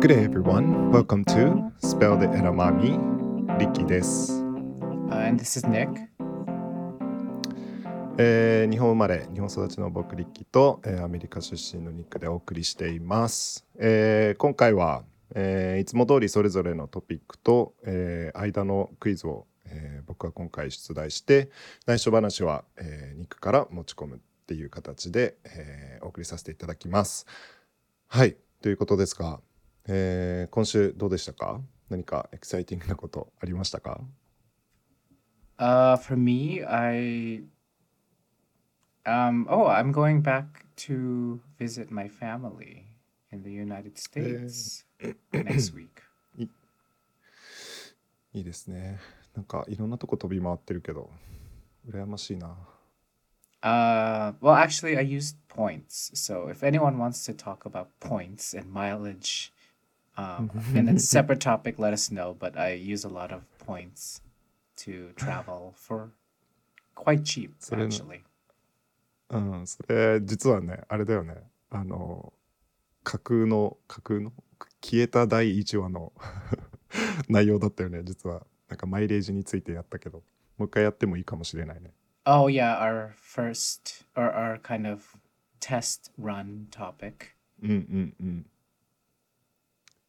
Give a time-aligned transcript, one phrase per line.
[0.00, 0.90] Good day, everyone.
[0.90, 2.26] Welcome to Spell the
[3.72, 4.42] キーです。
[5.10, 5.88] Uh, and this is Nick.
[8.18, 13.66] えー日本生まれ、日本育ちの僕リッキーと、えーアメリカ出身のニックでお送りしています。
[13.78, 15.04] えー今回は、
[15.34, 21.50] えーいつも通りそれぞれのトピックと、えー間のクイズを、えー僕は今回出題して
[21.86, 27.26] 内緒話は、えーニックから持ち込むっていう形で、えーお送りさせていただきます。
[28.08, 29.40] はいということですが、
[29.88, 34.00] えー今週どうでしたか何かエキサイティングなことありましたか
[35.58, 37.42] Uh, for me, I
[39.06, 42.84] um oh, I'm going back to visit my family
[43.32, 44.84] in the United States
[45.32, 46.02] next week.
[48.34, 48.98] いいですね。
[49.34, 51.08] なんかいろんなとこ飛び回ってるけど、
[51.88, 52.54] 羨ましいな。
[53.62, 56.10] Uh, well, actually, I used points.
[56.14, 59.52] So if anyone wants to talk about points and mileage,
[60.16, 62.36] um, and it's separate topic, let us know.
[62.38, 64.20] But I use a lot of points
[64.78, 66.10] to travel for
[66.94, 68.22] quite cheap, actually.
[69.28, 71.34] うん、それ実はね、あれだよね。
[71.70, 72.32] あの、
[73.02, 74.32] 架空の、架空の
[74.80, 76.12] 消えた第1話の
[77.28, 78.46] 内容だったよね、実は。
[78.68, 80.22] なんかマイレージについてやったけど、
[80.58, 81.92] もう一回やってもいいかもしれないね。
[82.24, 85.02] Oh yeah, our first or our kind of
[85.60, 87.34] test run topic.
[87.62, 88.46] うんうんうん。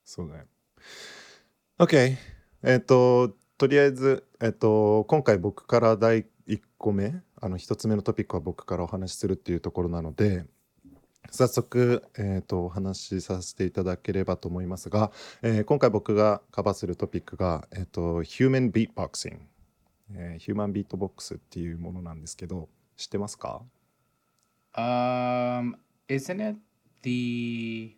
[0.08, 0.45] そうだね。
[1.80, 2.16] OK。
[2.63, 10.45] えっ、と、とりあえず、えっ、と、今回僕から第1個目、あの、1つ目のトピックは僕からお話しするっていうところなので、
[11.30, 19.39] 早速、えー、とお話しさせていただければと思いますが、えー今回僕がカバーするトピックが、えー、と Human Beatboxing、
[20.16, 23.61] えー、ヒューマンビートボックスっていうものなんですけど知ってますか
[24.73, 25.75] ？Um,
[26.08, 26.59] isn't it
[27.03, 27.97] the?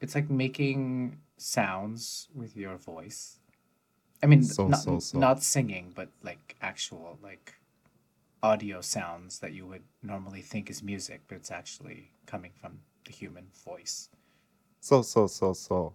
[0.00, 3.38] it's like making sounds with your voice.
[4.22, 5.18] I mean, so, not, so, so.
[5.18, 7.54] not singing, but like actual like
[8.42, 13.12] audio sounds that you would normally think is music, but it's actually coming from the
[13.12, 14.08] human voice.
[14.80, 15.94] So so so so.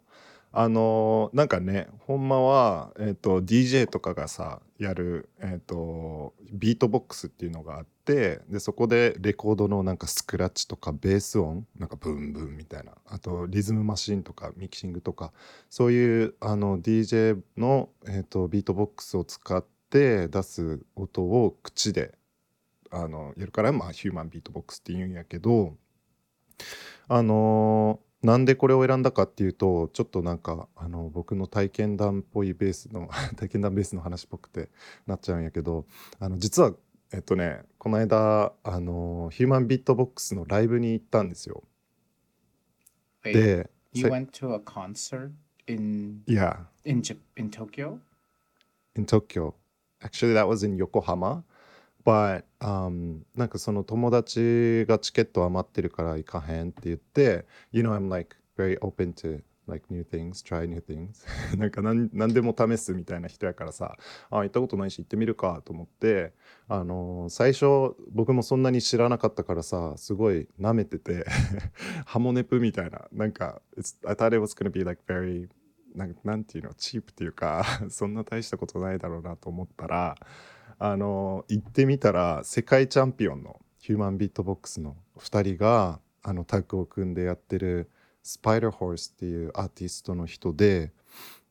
[0.56, 12.94] あのーなんかねほんまは、えー、と DJ とかがさやる、えー、とビートボックスっていうのがあってでそこでレコードのなんかスクラッチとかベース音なんかブンブンみたいな。
[13.08, 15.34] あとリズムマシンとかミキシングとか
[15.72, 22.14] そういうあの DJ の、えー、とビートボックスを使って出す音を口で
[22.92, 25.74] あのやるからまあヒューマンビートボックスって言うんやけど
[27.08, 34.70] あのーなんでこれを選んだかっていうとちょっとなんかあの僕の体験談っぽいベースの 体験談ベースの話っぽくて
[35.06, 35.86] なっちゃうんやけど
[36.20, 36.74] あの実は
[37.12, 41.64] えっとねこの間あのヒューマンビートボックスのライブに行ったんですよ。
[43.24, 45.32] Wait, で you せ went to a concert
[45.68, 47.02] in いや in
[47.36, 48.00] in Tokyo?
[48.96, 49.54] in Tokyo.
[50.02, 51.44] Actually, that was in Yokohama.
[52.06, 61.26] But, um, なんかその友達がチケット余ってるから行かへんって言って、You know, I'm like very open to like new things, try new things.
[61.58, 63.96] なんか何何でも試すみたいな人やからさ、
[64.30, 66.34] あ、行ったことないし行ってみるかと思って、
[66.68, 71.26] あのー最初僕もそんなに知らなかったからさ、すごい舐めてて、
[72.06, 75.48] ハモネプみたいな、なんか、it's- I thought it was gonna be like very
[75.96, 80.16] なんなんていうのチープっていうか そんな大したことないだろうなと思ったら
[80.86, 87.90] あの行ってみたら世界チャンピオンのヒューマンビートボックスの2人があのタッグを組んでやってる
[88.22, 90.92] スパイダーホースっていうアーティストの人で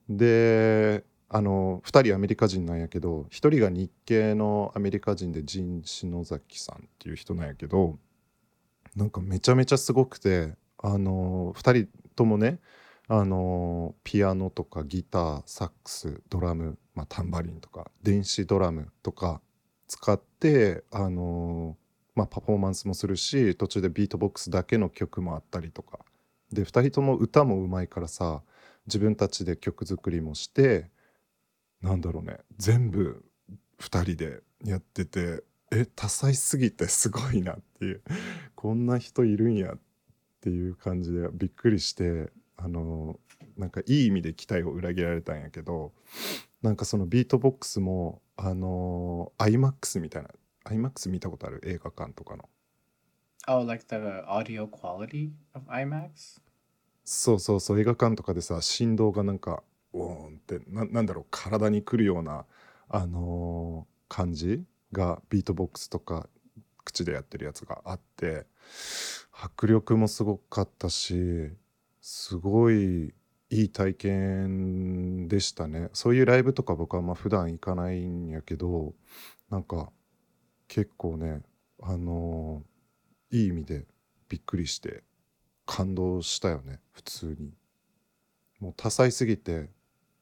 [0.06, 7.98] であの2人アメリカ人なんやけど1人が日系のアメリカ人でジン・篠崎さんっていう人なんやけど
[8.94, 12.58] なんかめちゃめちゃすごくてあの2人ともね
[13.14, 19.42] あのピアノとかギターサックスドラム、まあ、タンバリンとか電子ドラムとか
[19.86, 21.76] 使ってあの、
[22.14, 25.98] まあ、パフォーマンスもするし途中でビートボックスだけの曲もあったりとか。
[26.52, 28.42] で2人とも歌もうまいからさ
[28.86, 30.90] 自分たちで曲作りもして
[31.82, 33.24] なんだろうね全部
[33.78, 38.02] 2人でやっててえ多彩すぎてすごいなっていう
[38.54, 39.78] こんな人いるんやっ
[40.42, 43.18] ていう感じでびっくりしてあの
[43.56, 45.92] なんかいい意味で期待を裏切られたんやけど
[46.62, 50.28] なんかそのビートボックスもあの IMAX みたいな
[50.64, 51.60] IMAX 見たことある？
[51.64, 52.48] 映画館とかの
[53.48, 53.96] Oh, like the
[54.28, 56.40] audio quality of IMAX?
[57.04, 62.44] そうそうそう映画館とかでさ振動がなんかウォーンってななんだろう体に来るような
[62.88, 64.62] あのー感じ
[64.92, 66.28] がビートボックスとか
[66.84, 68.44] 口でやってるやつがあって
[69.32, 71.50] 迫力もすごかったし
[72.02, 73.14] すごい
[73.50, 75.88] いい体験でしたね。
[75.92, 78.94] そういうライブとか僕はま普段行かないんやけど、
[79.50, 79.90] なんか
[80.68, 81.42] 結構ね、
[81.80, 82.72] あのー
[83.34, 83.86] いい意味で
[84.28, 85.02] びっくりして
[85.64, 87.54] 感動したよね、普通に。
[88.60, 89.70] もう多彩すぎて、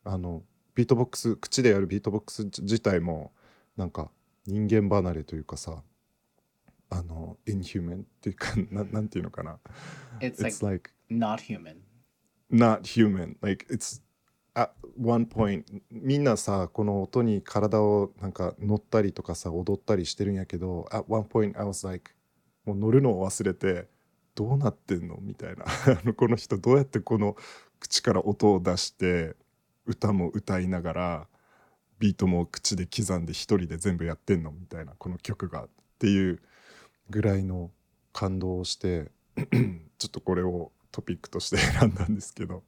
[0.05, 0.45] あの、
[0.77, 3.33] ビートボックス、口でやるビートボックス自体も、
[3.77, 4.13] なんか
[4.47, 5.83] 人間離れというかさ、
[6.89, 9.59] あの、 inhuman っていうか、ななんていうのかな。
[10.21, 11.77] It's like not human.
[12.51, 13.37] not human.
[13.43, 14.01] Like it's
[14.55, 22.13] at one point みんなさこの音に体をなんか乗ったりとかさ踊ったりしてるんやけど at one point I was like
[22.65, 23.89] もう乗るのを忘れて
[24.35, 25.19] どうなってんの？
[25.21, 25.65] みたいな。
[26.15, 27.37] この人どうやってこの
[27.79, 29.37] 口から音を出して
[29.87, 31.29] 歌も歌いながら
[31.99, 34.53] ビートも口で刻んで一人で全部やってんの？
[34.53, 35.65] みたいなこの曲が。
[35.65, 35.69] っ
[36.01, 36.41] ていう
[37.11, 37.71] ぐらいの
[38.15, 39.11] 感動をして
[39.99, 42.64] ちょっとこれをトピックとして選んだんですけど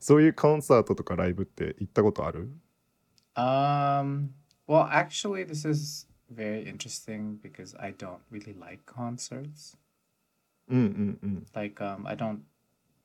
[0.00, 2.50] そういうコンサートとかライブって行ったことある
[3.36, 4.30] Um,
[4.66, 9.76] well, actually, this is very interesting because I don't really like concerts.
[10.68, 11.46] うんうんうん。
[11.54, 12.40] Like, um, I don't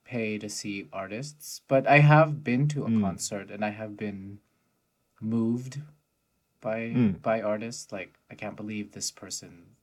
[0.05, 3.01] pay to see artists, but I have been to a Mm.
[3.01, 4.39] concert and I have been
[5.21, 5.81] moved
[6.61, 7.21] by Mm.
[7.21, 7.91] by artists.
[7.95, 9.75] Like, I can't believe this person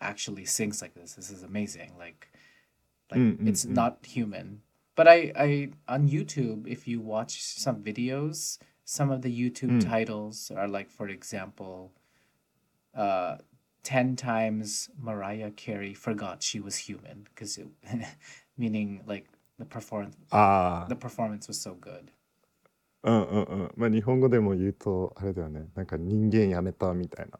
[0.00, 1.14] actually sings like this.
[1.14, 1.92] This is amazing.
[1.96, 2.28] Like,
[3.10, 3.70] like Mm, mm, it's mm.
[3.74, 4.62] not human.
[4.96, 9.88] But I, I on YouTube, if you watch some videos, some of the YouTube Mm.
[9.88, 11.92] titles are like, for example,
[12.94, 13.38] uh,
[13.82, 17.68] ten times Mariah Carey forgot she was human because it,
[18.58, 19.26] meaning like
[19.58, 22.10] the performance, あ the performance was so good.
[23.02, 23.72] あうんうんうん。
[23.76, 27.38] まあ日本語でも言うとあれだよねなんか人間やめたみたいな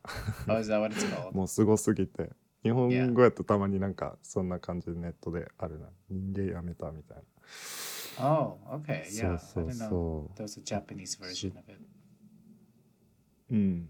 [0.54, 1.36] Oh, is that what it's called?
[1.36, 2.30] もうすごすぎて
[2.65, 7.23] 日本語やとたまになんかそんな感じでネットであるな人間やめたみたいな。
[8.17, 9.37] Oh, okay, そう yeah.
[9.37, 11.79] そ I う didn't know そ there was a Japanese version of it.
[13.51, 13.53] う。
[13.53, 13.89] うん。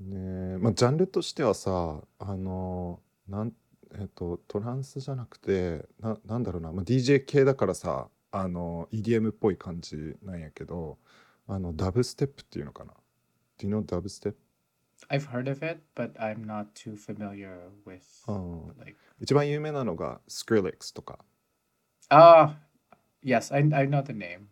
[0.00, 0.16] ね
[0.56, 2.98] えまあジャンルとしてはさあの
[3.28, 3.52] なん
[3.94, 10.98] えっとトランスじゃなくてななんだろうな、まあ、DJ 系だからさあの EDM っぽい感じなんやけど
[11.46, 12.92] あのダブステップっていうのかな
[13.60, 14.38] Do you know ダブステップ
[15.12, 18.96] I've heard of it, but I'm not too familiar with うん like.
[19.20, 21.18] 一番有名なのが Skrillex とか、
[22.08, 22.54] Ah,
[23.22, 24.46] yes, I I know the name,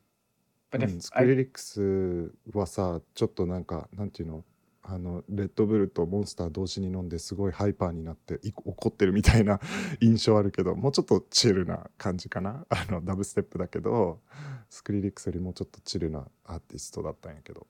[0.73, 4.45] う but ん、if ス I クリリックスはさちょっとなんかなんていうの
[4.83, 9.61] あのレッドブルとモンスター同時に飲んですごいハイパーになってい怒ってるみたいな
[10.01, 14.21] 印象あるけどもうちょっとチルな感じかなあのダブステップだけど
[14.69, 17.67] スクリリックスよりもうちょっとチルなアーティストだったんやけど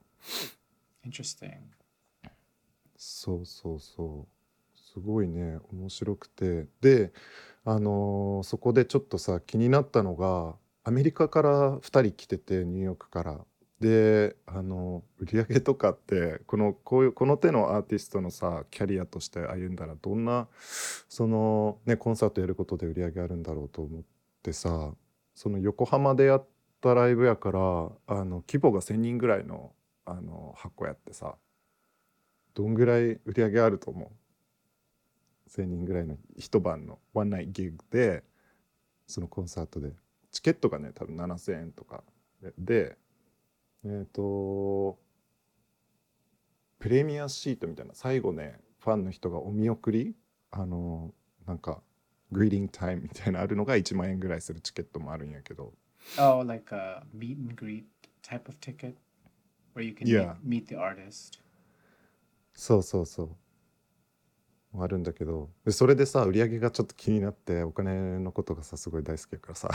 [1.05, 1.59] interesting.
[3.03, 4.27] そうそうそ
[4.75, 4.77] う。
[4.77, 6.67] すごいね面白くて。
[6.81, 7.11] で
[7.65, 13.45] あのーそこでちょっとさ気になったのがアメリカから2人来ててニューヨークから。
[13.79, 20.47] であの売り上げとかってこのこういうこの手のアーティストのさキャリアとして歩んだらどんな
[21.09, 24.03] そのねコンサートやることで売り上げあるんだろうと思っ
[24.43, 24.91] てさ
[25.33, 26.47] その横浜でやっ
[26.79, 29.71] たライブやからあの規模が1,000人ぐらいの
[30.05, 31.35] あの箱やってさ。
[32.53, 38.23] どんぐらい売り上げあると思う ?1,000 人ぐらいの一晩のワンナイトギグで
[39.07, 39.91] そのコンサートで
[40.31, 42.03] チケットがね多分7,000円とか
[42.41, 42.97] でで
[43.83, 44.97] えっ、と
[46.79, 50.15] プレミアシートみたいな最後ねファンの人がお見送り
[50.51, 51.13] あの
[51.47, 51.81] なんか
[52.31, 55.73] グリーディングタイムみたいなのあるのが1万円ぐらいするチケットもあるんやけど
[56.17, 57.83] Oh, like a meet and greet
[58.23, 58.95] type of ticket
[59.75, 60.35] where you can Yeah.
[60.43, 61.39] meet, meet the artist.
[62.61, 63.23] そうそうそ
[64.73, 69.69] うあるんだけどでそれでさ売り上げがちょっと気になってお金のことがさすごい大好きやからさ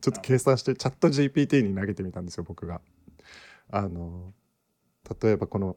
[0.00, 2.80] ちょっと計算してチャット GPT に投げてみたんですよ僕が
[3.68, 4.32] あの
[5.20, 5.76] 例えばこの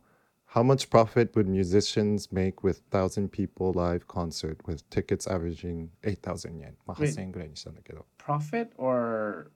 [0.54, 6.60] How much profit would musicians make with 1000 people live concert with tickets averaging 8000
[6.60, 7.16] yen まあ Wait.
[7.16, 9.50] 8000円ぐらいにしたんだけど Profit or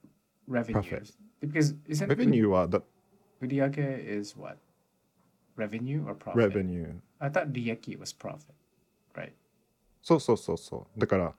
[0.50, 0.82] revenue?
[0.82, 1.14] Profit.
[1.44, 2.82] Because isn't Revenue はだ
[3.40, 4.58] Uriage is what?
[5.62, 6.36] Revenue or profit?
[6.54, 8.54] Revenue I thought Rieki was profit,
[9.16, 9.34] right?
[10.02, 11.34] そうそうそうそうだから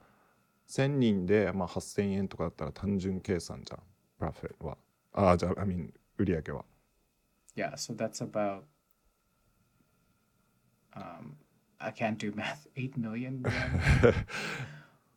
[0.68, 3.80] 1000人で、まあ、8000円とかだったら単純計算じゃん
[4.18, 4.78] プラフィットは
[5.14, 6.64] ああじゃあ I mean 売り上げは
[7.54, 8.62] Yeah, so that's about
[10.94, 11.36] um
[11.78, 12.68] I can't do math.
[12.76, 13.42] 8 million?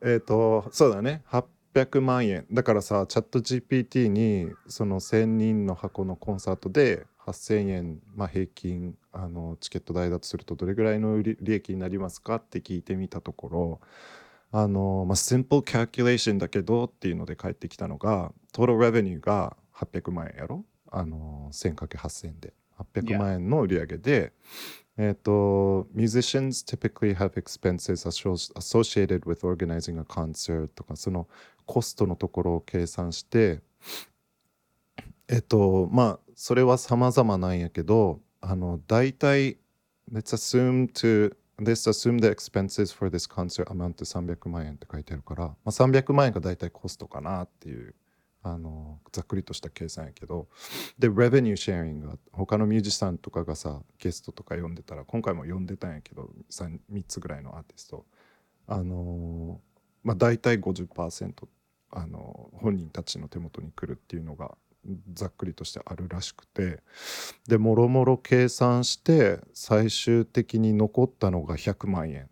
[0.01, 1.23] えっとそうだね
[1.75, 2.45] 800万円。
[2.51, 13.79] だからさチャット GPT にその1000人の箱のコンサートで8000円、まあ、平均あのチケット代だとするとどれぐらいの利益になりますかって聞いてみたところ
[14.51, 20.63] あの、まあ、simple calculation だけどっていうので返ってきたのが total revenue が800万円やろ？
[20.91, 22.53] あの 1000×8000 で。
[22.93, 24.33] 800万円の売り上げで。
[24.97, 31.27] えっ、と musicians typically have expenses associated with organizing a concert とかその
[31.65, 33.61] コストのところを計算して
[35.27, 39.57] えっとまあそれは様々なんやけどあの大体
[40.11, 47.95] let's assume to let's assume the expenses for this concert amount to 300万円って書いてあるから、まあ、300万円が大体コストかなっていう
[48.47, 50.47] あのざっくりとした計算やけど。
[50.99, 58.05] で revenue sharing が他のミュージシャンとかがさゲストとか呼んでたら今回も呼んでたんやけど 3, 3つぐらいのアーティスト。
[58.67, 59.59] あの
[60.03, 61.47] まあ大体50%
[61.89, 64.55] あの本人たちの手元に来るっていうのが
[65.13, 66.83] ざっくりとしてあるらしくて。
[67.47, 72.29] でもろもろ計算して最終的に残ったのが100万円。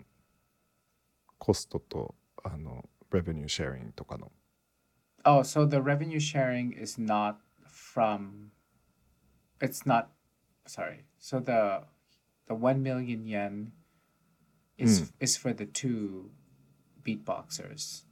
[1.39, 4.31] コストとあのレベニューシェアリングとかの。
[5.25, 8.51] Oh, so the revenue sharing is not from.
[9.61, 10.09] It's not.
[10.65, 11.05] Sorry.
[11.19, 11.83] So the
[12.47, 13.71] the one million yen
[14.77, 16.31] is is for the two
[17.03, 18.05] beatboxers.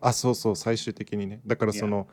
[0.00, 2.08] あそうそう最終的にねだからその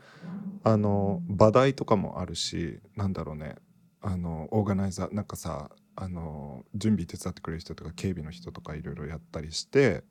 [0.62, 3.56] あの場代とかもあるしなんだろうね
[4.00, 10.04] あのオーガナイザーなんかさあの準備手伝ってくれる人とか警備の人とかいろいろやったりして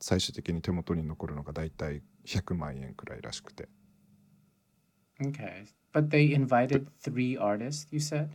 [0.00, 3.68] 最終的に手元に残るのが大体100万円くらいらしくて
[5.22, 7.86] Okay, but they invited three artists.
[7.90, 8.28] You said.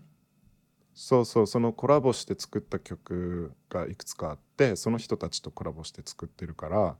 [0.93, 6.95] そうそうそのコラボして作った曲がいくつかあってその人たちとコラボして作ってるから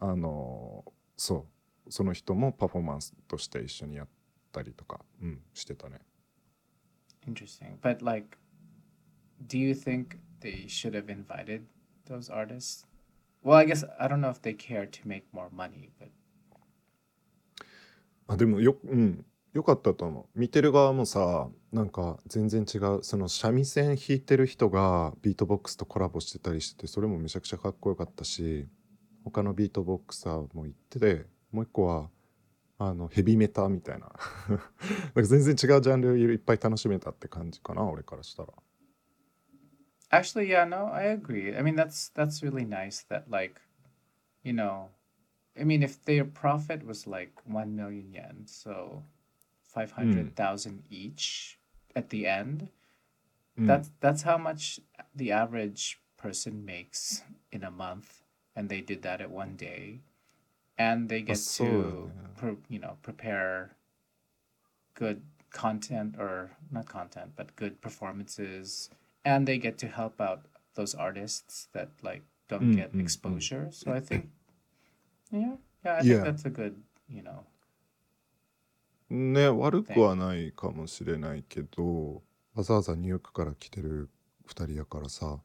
[0.00, 0.82] あの
[1.16, 1.46] そ
[1.86, 4.08] うその人もパフォーマンスとして一緒にやっ
[4.50, 5.98] たりとか、うん、してたね
[7.26, 7.78] Interesting.
[7.82, 8.38] But like,
[9.46, 11.66] do you think they should have invited
[12.06, 12.86] those artists?
[13.44, 16.08] Well, I guess I don't know if they care to make more money, but
[18.28, 20.38] あでもよ,、うん、よかったと思う。
[20.38, 23.00] 見てる側もさなんか全然違う。
[23.02, 28.66] その三味線弾いてる人がビートボックスとコラボしてたりしててそれもめちゃくちゃかっこよかったし
[29.24, 32.08] 他のビートボックサーも行っててもう一個は
[32.78, 34.12] あのヘビメタみたいな。
[34.48, 34.58] なん
[35.14, 38.52] か全然違うジャンルをいっぱい楽しめたって感じかな俺からしたら。
[40.12, 41.56] Actually, yeah, no, I agree.
[41.56, 43.60] I mean, that's that's really nice that like,
[44.42, 44.90] you know,
[45.58, 49.06] I mean, if their profit was like one million yen, so hmm.
[49.62, 51.58] five hundred thousand each
[51.96, 52.68] at the end,
[53.56, 54.80] うん that's that's how much
[55.14, 58.22] the average person makes in a month
[58.56, 60.00] and they did that at one day
[60.78, 62.28] and they get so, to yeah.
[62.36, 63.76] pre- you know prepare
[64.94, 68.88] good content or not content but good performances
[69.24, 70.40] and they get to help out
[70.74, 73.00] those artists that like don't Mm, get mm, mm.
[73.00, 74.28] exposure so i think
[75.30, 76.22] yeah yeah i Yeah.
[76.22, 76.74] think that's a good
[77.08, 77.44] you know
[79.10, 82.22] ね悪くはないかもしれないけど
[82.54, 84.08] わざわざニューヨークから来てる
[84.46, 85.38] 2人やからさ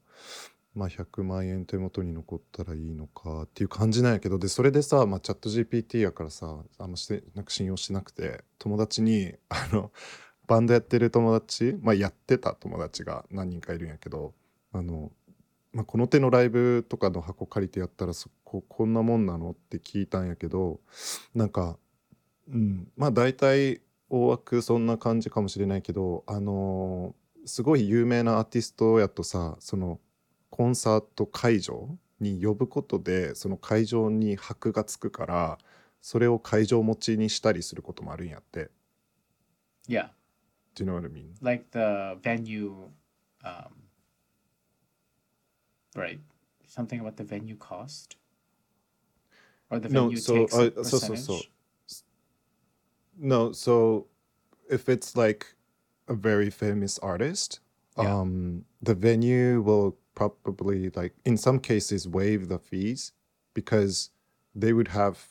[0.76, 9.92] まあ100万円手元に残ったらいいのかっていう感じなんやけどでそれでさ、まあ、チャット GPT やからさあんましてなんか信用しなくて友達にあの
[10.48, 14.34] バンドやってる友達、まあ、やってた友達が何人かいるんやけど
[14.72, 15.12] あの、
[15.74, 20.80] まあ、この手のライブとかの箱借りてやったらそここんなもんなのって聞いたんやけど
[21.36, 21.78] なんか
[22.50, 30.00] うん、まあ大体大枠そんな感じかもしれないけどあのーすごい有名なアーティストやとさその
[30.50, 31.90] コンサート会場
[32.20, 35.58] に呼ぶことでその会場に箔がつくから
[36.02, 38.70] それを会場持ちにしたりすることもあるんやって。
[39.88, 40.10] yeah
[40.78, 41.34] Do you know what I mean?
[41.42, 42.92] like the venue
[43.44, 43.74] um
[45.96, 46.20] right
[46.68, 48.16] something about the venue cost
[49.72, 51.42] or the No, so, takes uh, so- so- so.
[53.18, 54.06] No, so
[54.70, 55.56] if it's like
[56.08, 57.60] a very famous artist,
[57.98, 58.20] Yeah.
[58.20, 63.14] um, the venue will probably like in some cases waive the fees
[63.56, 64.12] because
[64.54, 65.30] they would have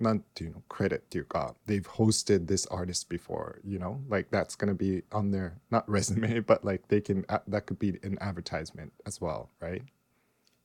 [0.00, 3.98] なんていうの credit っていうか they've hosted this artist before, you know?
[4.10, 7.78] Like that's gonna be on their not resume, but like they can uh, that could
[7.78, 9.82] be an advertisement as well, right?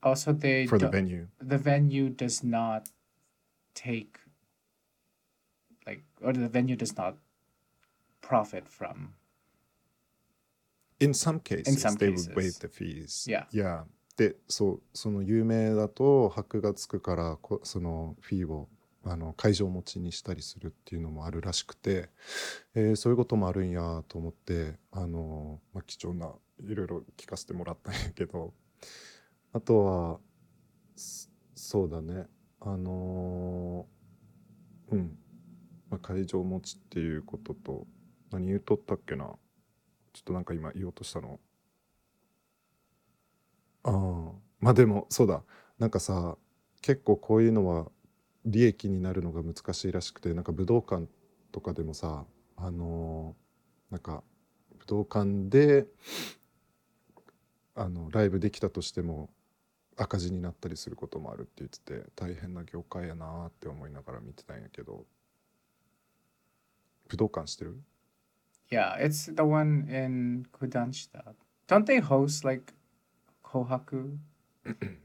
[0.02, 1.26] also they For the do- venue.
[1.40, 2.88] the venue does not
[3.74, 4.18] take
[5.86, 7.16] like or the venue does not
[8.22, 9.14] profit from
[11.00, 12.28] In some cases, some they cases.
[12.28, 13.26] would waive the fees.
[13.28, 13.44] Yeah.
[13.52, 13.84] Yeah.
[14.16, 18.68] で、そう、その有名だと箔がつくからこそのフィーを
[19.05, 22.09] あの会場持ちにしたりするっていうのもあるらしくて、
[22.73, 26.31] えーそういうこともあるんやと思ってあの、まあ、貴重な
[26.67, 28.53] いろいろ聞かせてもらったんやけど
[29.53, 30.19] あとは
[31.55, 32.27] そうだね。
[32.59, 33.85] あの
[34.91, 35.17] うん、
[35.89, 37.87] まあ、会場持ちっていうことと
[38.31, 39.25] 何言うとったっけな。
[40.13, 41.39] ちょっとなんか今言おうとしたの。
[43.83, 45.43] ああまあでもそうだ。
[45.79, 46.37] なんかさ
[46.81, 47.91] 結構こういうのは
[48.45, 51.07] 利益になるのが難しいらしくてなんか武道館
[51.51, 52.25] とかでもさ
[52.57, 53.45] あのー
[53.91, 54.23] なんか
[54.79, 55.85] 武道館で
[57.75, 59.29] あのライブできたとしても
[59.97, 65.05] 赤字になったりすることもあるって言ってて大変な業界やなーって思いながら見てたんやけど
[67.07, 67.77] 武道館してる
[68.71, 71.35] ？Yeah, it's the one in Kudanshita.
[71.67, 72.73] Don't they host like
[73.43, 74.17] Kohaku?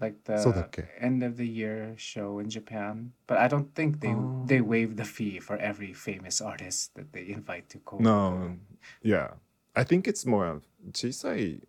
[0.00, 3.12] like the that ca- end of the year show in Japan.
[3.26, 4.14] But I don't think they
[4.46, 4.66] they Oh.
[4.68, 8.02] waive the fee for every famous artist that they invite to Kohaku.
[8.02, 8.56] No
[9.02, 9.34] yeah
[9.74, 10.60] I think it's more
[10.94, 11.60] 小さい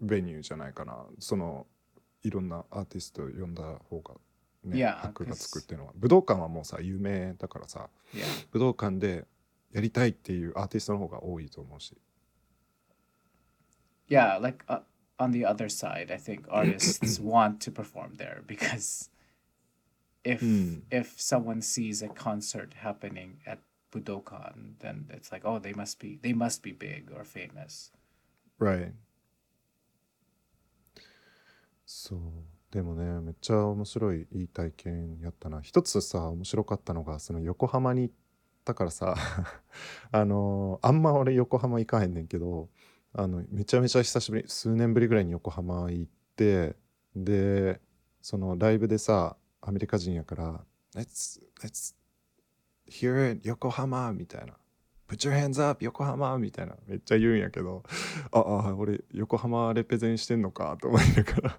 [0.00, 1.66] ベニューじゃないかなその
[2.22, 4.14] いろんなアーティスト呼んだ方が
[4.64, 8.24] ね Yeah, 箔がつくっていうのは武道館はもうさ有名だからさ Yeah.
[8.52, 9.26] 武道館で
[9.72, 11.96] やりたいっていうアーティストの方が多いと思うし
[14.08, 14.80] Yeah, like uh,
[15.20, 19.10] on the other side, I think artists want to perform there because
[20.24, 20.82] if Mm.
[20.90, 23.58] if someone sees a concert happening at
[23.92, 27.90] Budokan, then it's like, oh, they must be they must be big or famous.
[28.58, 28.92] Right
[31.86, 32.20] そう
[32.70, 38.14] でもねめっちゃ面白いいい体験やったな一つさ面白かったのがその横浜に行っ
[38.64, 39.16] たからさ
[40.12, 42.68] あのあんま俺横浜行かへんねんけど
[43.12, 46.76] あのめちゃめちゃ久しぶり数年ぶりぐらいに横浜行って
[47.16, 47.80] で
[48.22, 50.60] そのライブでさアメリカ人やから
[50.94, 51.94] 「Let's, let's
[52.88, 54.54] hear it 横浜」みたいな
[55.08, 56.76] 「Put your hands up 横浜」みたいな。
[56.86, 57.82] めっちゃ言うんやけど
[58.30, 61.58] ああ俺横浜レペゼンしてんのかと思いながら。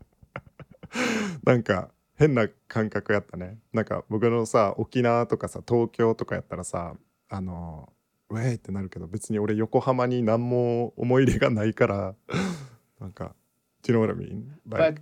[1.43, 3.59] なんか変な感覚やったね。
[3.73, 6.95] なんか僕のさ沖縄とかさ東京とかやったらさ
[7.29, 7.91] あの
[8.31, 12.15] ウェイってなるけど別に俺横浜に何も思い入れがないから
[12.99, 13.35] なんか
[13.83, 14.43] Do you know what I mean?
[14.69, 15.01] Like,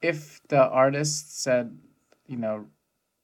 [0.00, 1.70] But if the artist said,
[2.28, 2.66] you know,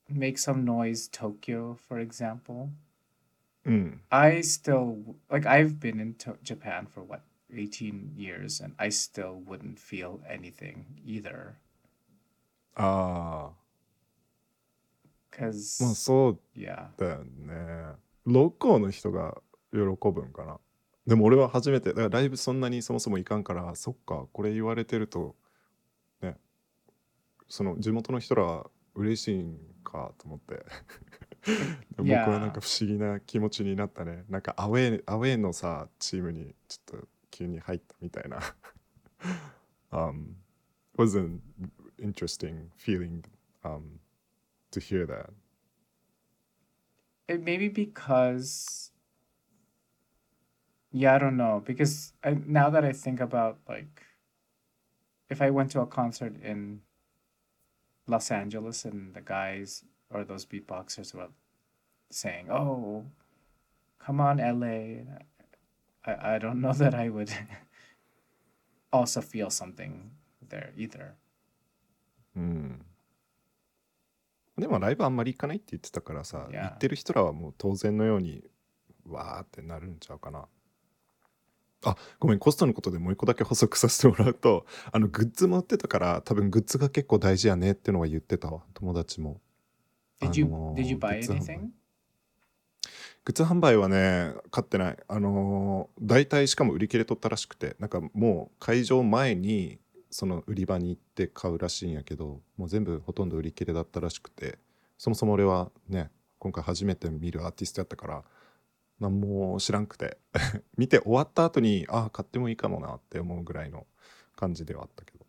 [0.09, 2.69] make some noise Tokyo, for example,
[3.65, 7.21] うん、I still like I've been in to- Japan for what
[7.55, 11.53] 18 years and I still wouldn't feel anything either
[12.75, 13.53] ああ
[15.31, 17.95] cuz まあそう yeah だよね
[18.27, 19.37] ロッコーの人が
[19.73, 20.59] 喜ぶんかな。
[21.07, 25.35] でも俺は初めてだからライブそんなにそもそもいかんからそっかこれ言われてると
[26.21, 26.37] ね。
[27.49, 30.65] その地元の人らは嬉しいんかと思って。
[31.97, 34.25] で僕はなんか不思議な気持ちになったね。
[34.29, 38.39] なんかアウェーアウェーのさチームにちょっと急に入ったみたいな。
[39.93, 40.37] Um
[40.97, 41.43] was an
[41.99, 43.25] interesting feeling
[43.63, 44.01] um
[44.71, 45.31] to hear that
[47.33, 48.91] it maybe because
[50.91, 54.03] yeah i don't know because I, now that i think about like
[55.29, 56.83] if i went to a concert in
[58.07, 61.29] los angeles and the guys or those beatboxers were
[62.11, 63.05] saying oh
[63.99, 64.67] come on la
[66.05, 67.33] i, I don't know that i would
[68.93, 70.11] also feel something
[70.49, 71.17] there either.
[72.35, 72.92] うん
[74.63, 76.63] でもライブあんまり行かないって言ってたからさ、Yeah.
[76.63, 78.45] 行ってる人らはもう当然のように
[79.09, 80.47] わーってなるんちゃうかな。
[81.85, 89.41] あごめんコストのことでもう一個だけ補足させてもらうと あのグッズも売ってたから多分グッズが結構大事やねってのは言ってたわ友達も
[90.21, 91.61] did you あの did you buy グッズ販売 anything
[93.25, 99.81] グッズ販売はね買ってないあのー大体しかも売り切れとったらしくてなんかもう会場前に
[100.13, 104.59] その売り場に行って買うらしいんやけどもう全部ほとんど売り切れだったらしくて
[104.99, 108.23] そもそも俺はね今回初めて見るアーティストやったから
[109.01, 110.19] 何も知らんくて
[110.77, 113.87] 見て終わった後にああ買ってもいいかもなって思うぐらいの
[114.37, 115.27] 感じではあったけど。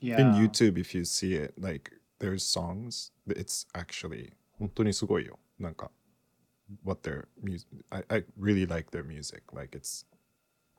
[0.00, 0.20] Yeah.
[0.20, 1.90] In YouTube if you see it like
[2.20, 5.38] there's songs it's actually 本当にすごいよ。
[5.58, 5.90] なんか
[6.84, 9.44] what their music I, I really like their music.
[9.56, 10.06] Like it's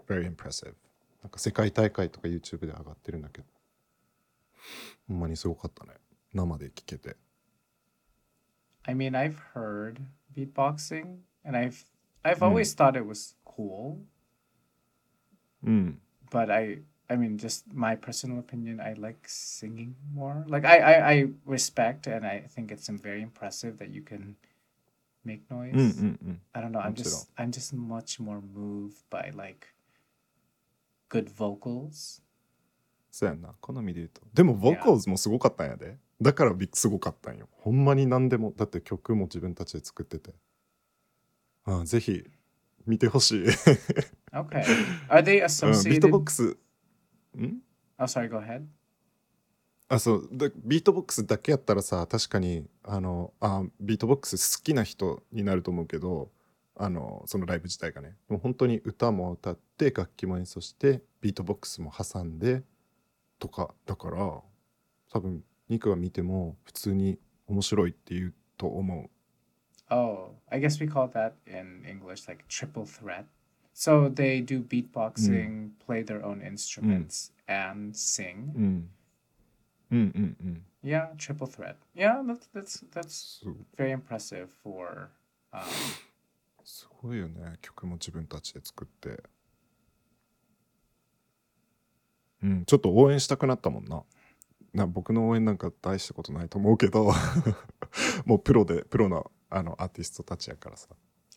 [0.07, 0.75] very impressive
[1.22, 3.46] なんか世界大会とか YouTube で上がってるんだけど
[5.08, 5.92] ほんまにすごかったね
[6.32, 7.16] 生で聴けて
[8.86, 10.00] I mean, I've heard
[10.36, 11.84] beatboxing, and I've
[12.22, 12.42] I've Mm.
[12.42, 13.98] always thought it was cool,
[15.62, 20.44] うん but I I mean, just my personal opinion, I like singing more.
[20.48, 24.36] Like I I, I respect and I think it's um, very impressive that you can
[25.24, 25.72] make noise.
[25.74, 26.80] うんうんうん I don't know.
[26.80, 27.14] I'm もちろん。
[27.14, 29.68] just I'm just much more moved by like
[31.09, 32.21] good vocals?
[33.11, 40.33] そうやんな好みで言うとでもボーカルズもすごかったんやでだからビすごかったんよほんまに何でもだって曲も自分たちで作ってて
[41.65, 42.23] あぜひ
[42.85, 43.43] 見てほしい、
[44.31, 44.63] Okay.
[45.09, 46.01] Are they うん、ビー associated?
[46.01, 46.43] トボックス
[47.37, 47.61] ん
[47.99, 48.29] ？Oh, sorry.
[48.29, 48.63] Go ahead.
[49.89, 56.29] あそうでビートボックスだけやったらさ確かにあのあビートボックス好きな人になると思うけど
[56.81, 62.63] あのそのライブ自体がねもう本当に歌も歌って楽器も演奏してビートボックスも挟んで
[63.37, 64.41] とかだから
[65.11, 69.09] 多分ニクが見ても普通に面白いって言うと思う
[69.91, 73.25] Oh, I guess we call that in English like triple threat.
[73.73, 78.53] So they do beatboxing, play their own instruments, and sing.
[78.55, 78.89] うん
[79.91, 81.75] うんうんうん Yeah, triple threat.
[81.95, 85.09] Yeah, that's that's that's す very impressive for.
[85.51, 85.63] Um,
[86.71, 89.23] すごいよね曲も自分たちで作って
[92.43, 94.03] うんちょっと応援したくなったもんな
[94.73, 97.11] な僕の応援なんか大したことないと思うけど
[98.25, 100.89] もうプロでプロのあのアーティストたちやからさ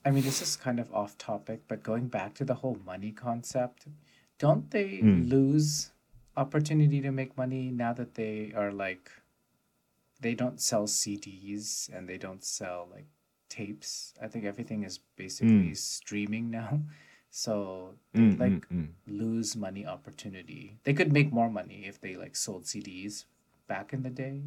[0.05, 3.15] I mean, this is kind of off topic, but going back to the whole money
[3.15, 3.87] concept,
[4.39, 5.31] don't they Mm.
[5.31, 5.93] lose
[6.37, 9.11] opportunity to make money now that they are like
[10.21, 13.07] they don't sell CDs and they don't sell like
[13.52, 14.14] tapes?
[14.22, 16.80] I think everything is basically streaming now.
[17.30, 20.76] So う they んうん like うん lose money opportunity.
[20.84, 23.26] They could make more money if they like sold CDs
[23.68, 24.42] back in the day,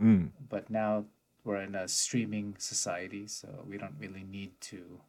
[0.00, 1.04] うん but now
[1.44, 5.00] we're in a streaming society, so we don't really need to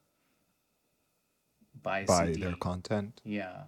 [1.83, 2.41] buy a by CD.
[2.41, 3.65] their content Yeah.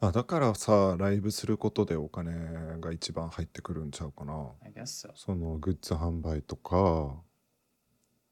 [0.00, 5.10] あだからさライブすることでお金が一番入ってくるんちゃうかな I guess so.
[5.16, 7.16] そのグッズ販売とか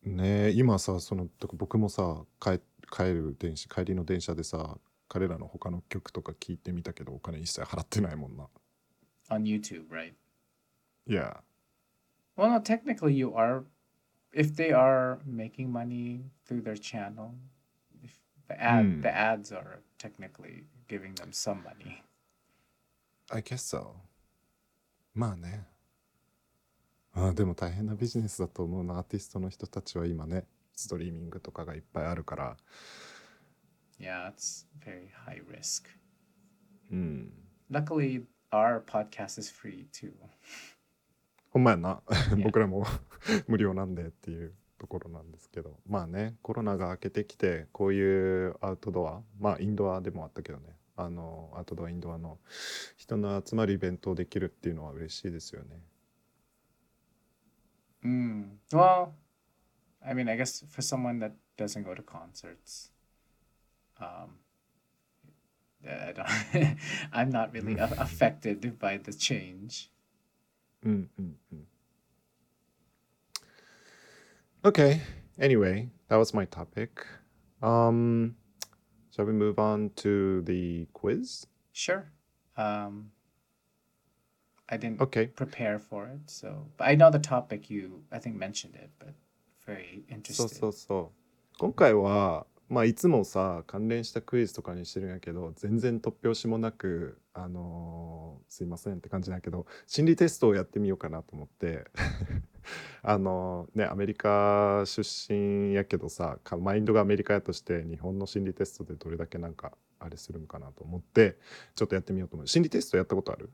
[0.04, 2.60] ねえ今さそのだから僕もさ帰
[2.92, 8.48] 帰る電車帰りの電車でさ彼らの他の曲とか聞いてみたけどお金一切払ってないもんな
[9.30, 10.14] On YouTube, right?
[11.08, 11.42] いや
[12.38, 13.64] Well, no, technically you are
[14.34, 17.32] if they are making money through their channel,
[18.04, 18.12] if
[18.48, 19.02] the ad Hmm.
[19.02, 22.02] the ads are technically giving them some money.
[23.30, 23.96] I guess so
[25.14, 25.68] まあね
[27.14, 28.96] あでも大変なビジネスだと思うな。
[28.96, 32.58] アーティストの人たちは今ねストリーミングとかがいっぱいあるから。
[34.00, 35.84] Yeah, it's very high risk.
[36.92, 37.34] うん。
[37.70, 40.14] Luckily, our podcast is free too.
[41.52, 42.02] ほんまやな。
[42.44, 42.86] 僕らも
[43.48, 45.80] 無料なんでっていうところなんですけど。
[45.86, 50.78] まあねコロナが明けてきてこういうアウトドアまあインドアでもあったけどね。
[50.96, 52.40] あのアウトドアインドアの
[52.96, 55.82] 人の集まるイベントをできるっていうのは嬉しいですよね
[58.06, 58.50] Mm.
[58.74, 59.14] Well,
[60.06, 62.90] I mean, I guess for someone that doesn't go to concerts,
[64.00, 64.40] um,
[65.88, 66.78] I don't.
[67.14, 67.80] I'm not really hmm.
[67.80, 69.90] a- affected by the change.
[70.86, 71.62] Mm-hmm.
[74.64, 75.02] Okay.
[75.40, 77.06] Anyway, that was my topic.
[77.64, 78.36] Um,
[79.16, 81.48] shall we move on to the quiz?
[81.72, 82.12] Sure.
[82.58, 83.12] Um,
[84.72, 87.70] I didn't okay prepare for it, so but I know the topic.
[87.70, 89.14] You, I think, mentioned it, but
[89.68, 90.60] very そう interested.
[90.60, 101.84] そうそう今回はまあいつもさ関連したクイズとかにしてるんやけど全然突拍子もなくあのーすいませんって感じなんやけど心理テストをやってみようかなと思って
[103.04, 111.38] あのーねアメリカ出身やけどさかマインドがアメリカやとして日本の心理テストでどれだけなんかあれするんかなと思って
[111.76, 113.50] ちょっとやってみようと思う心理テストやったことある？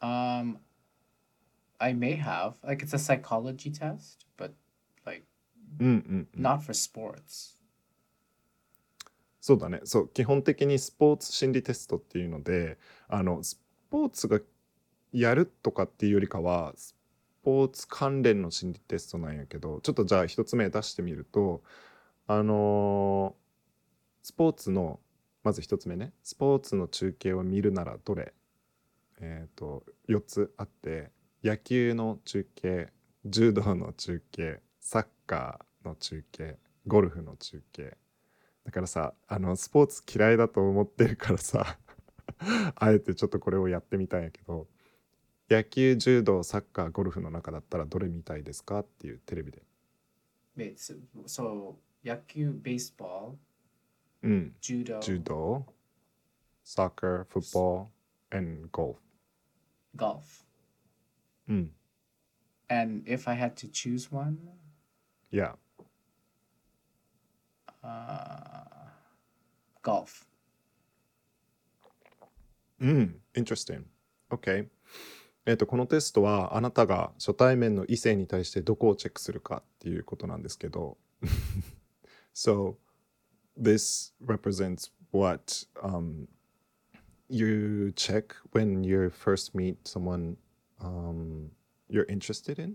[0.00, 0.58] Um,
[1.78, 2.54] I may have.
[2.62, 4.52] Like it's a psychology test, but
[5.04, 5.24] like
[5.78, 7.56] not for sports.
[9.40, 9.80] そうだね。
[9.84, 12.78] そう基本的にスポーツ心理テストっていうので
[13.08, 14.40] あのスポーツが
[15.12, 16.96] やるとかっていうよりかはス
[17.44, 21.62] ポーツ関連の心理テストなんやけどちょっとじゃあ一つ目出してみると
[22.26, 23.46] あのー
[24.26, 24.98] スポーツの
[25.44, 26.12] まず一つ目ね。
[26.24, 28.34] スポーツの中継を見るならどれ
[29.20, 31.10] えっ、と4つあって
[31.42, 32.92] 野球の中継
[33.24, 37.96] 柔道の中継サッカーの中継ゴルフの中継。
[38.64, 41.78] だからさあのスポーツ嫌いだと思ってるからさ
[42.74, 44.66] あえてちょっとこれをやってみたんやけど
[45.48, 49.62] 野球柔道サッカーゴルフの中だったらどれ見たいですかっていうテレビで。
[50.56, 53.36] So, so yaku, baseball,
[54.22, 55.66] うん judo, 柔道
[56.64, 58.96] サッカーフットボール and golf
[59.96, 60.44] golf.
[61.48, 61.72] うん
[62.68, 64.38] And if I had to choose one,
[65.30, 65.56] いや
[67.82, 68.64] uh,
[69.82, 70.26] golf.
[72.80, 73.84] うん、interesting.
[74.30, 74.68] OK。
[75.46, 80.98] えっと、このテストはあなたが初対面の異性に対してどこをチェックするかっていうことなんですけど。
[82.34, 82.74] so,
[83.58, 86.26] this represents what um,
[87.28, 90.36] you check when you first meet someone
[90.80, 91.50] um,
[91.90, 92.74] you're interested in?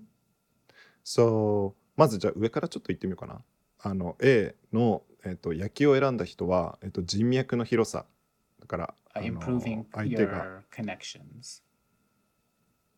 [1.03, 3.41] So, まずじゃあ上からちょっと言ってみようかな。
[3.79, 8.05] あの A の、えっと焼きを選んだ人は、えっと人脈の広さ。
[8.59, 10.61] だから、Uh, 相手が.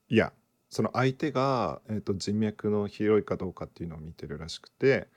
[0.10, 0.32] いや
[0.70, 5.08] その相手が、えー、と人脈の広いかどうかっていうのを見てるらしくて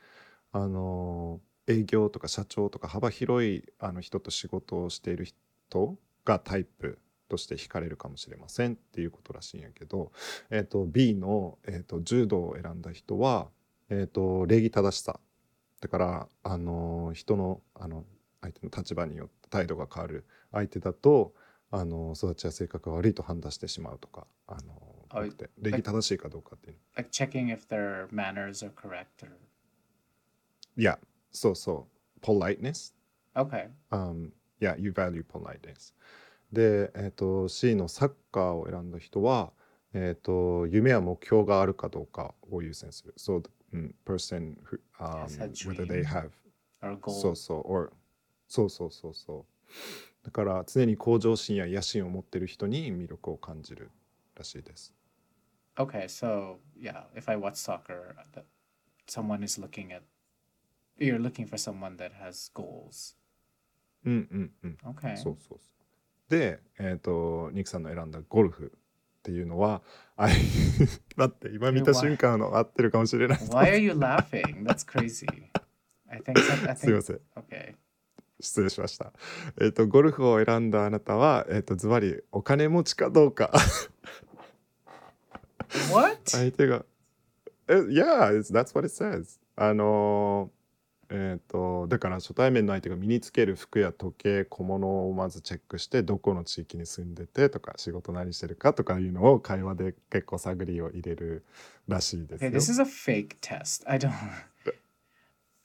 [0.53, 10.13] あの営業とか社長とか幅広いあの人と仕事をしている人がタイプとして惹かれるかもしれませんっていうことらしいんやけど、
[10.51, 13.49] えー、と B の、えー、と柔道を選んだ人は、
[13.89, 15.19] えー、と礼儀正しさ
[15.81, 18.05] だからあの人のあの
[18.43, 21.33] 相手の立場によって態度が変わる相手だと
[21.71, 26.77] あの育ちや性格が悪いと判断してしまうとかあのあ多くて礼儀正しいかどうかっていう。
[26.97, 29.33] Like checking if their manners are correct or
[30.77, 30.99] いや
[31.33, 31.97] そうそう。
[32.23, 32.93] politeness
[33.35, 33.69] okay.
[33.91, 35.95] um, yeah you value politeness
[36.53, 39.53] で、えー、と C のサッカーを選んだ人は、
[39.93, 45.27] えー、と夢や目標があるかどうかを優先する so the、うん person who、um,
[45.69, 46.31] whether they have.
[47.09, 47.93] そうそう or
[48.47, 53.91] そうそうそうそうだから常に向上心や野心を持ってる人に魅力を感じる
[54.37, 54.95] らしいです
[55.79, 58.15] Okay, so yeah, if I watch soccer,
[59.07, 60.03] someone is looking at
[60.99, 63.15] you're looking for someone that has goals.
[64.07, 65.17] うんうんうん Okay.
[65.17, 65.75] そうそうそ
[66.29, 69.83] うでえっ、とニクさんの選んだゴルフっていうのは
[70.17, 70.35] あい
[71.17, 74.63] 待って今見た瞬間の合ってるかもしれない Why are you laughing?
[74.65, 75.27] That's crazy.
[76.09, 76.39] I think
[76.69, 77.75] I すいま think せん okay.
[78.39, 79.13] 失礼しました
[79.61, 83.51] えっ、とゴルフを選んだあなたはえっ、とズバリお金持ちかどうか
[85.93, 86.19] What?
[86.31, 86.85] 相手が
[87.69, 90.56] え Yeah that's what it says あのー
[91.11, 101.45] えっ、とだから初対面の相手が身につける服や時計小物をまずチェックしてどこの地域に住んでてとか仕事何してるかとかいうのを会話で結構探りを入れる
[101.89, 102.51] らしいですよ。
[102.51, 103.89] this is a fake test.
[103.89, 104.11] I don't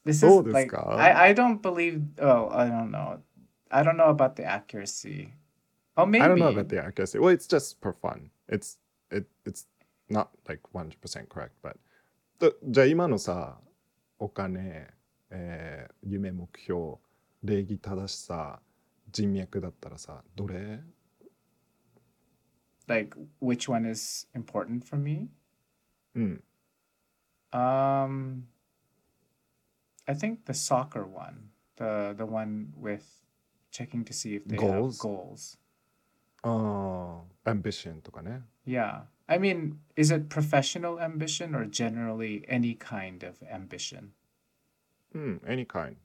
[0.06, 3.20] This is like か I I don't believe oh, I don't know.
[3.70, 5.30] I don't know about the accuracy.
[5.96, 6.24] Oh, maybe.
[6.24, 7.20] I don't know about the accuracy.
[7.20, 8.30] Well, it's just for fun.
[8.50, 8.78] It's
[9.12, 9.68] it it's
[10.10, 11.78] not like 100% correct, but
[12.40, 13.60] とじゃあ今のさ
[14.20, 14.88] お金、
[15.32, 16.96] えー夢目標
[17.44, 18.60] 礼儀正しさ
[19.12, 20.80] 人脈だったらさどれ
[22.88, 25.30] like which one is important for me?
[26.16, 26.44] うん。
[27.54, 28.44] Um,
[30.06, 33.04] I think the soccer one, the the one with
[33.72, 34.98] checking to see if they Goals?
[34.98, 35.58] have goals.
[36.44, 38.42] ああ ambition とかね。
[38.66, 44.10] Yeah, I mean, is it professional ambition or generally any kind of ambition?
[45.15, 45.41] うん。
[45.47, 45.97] any kind.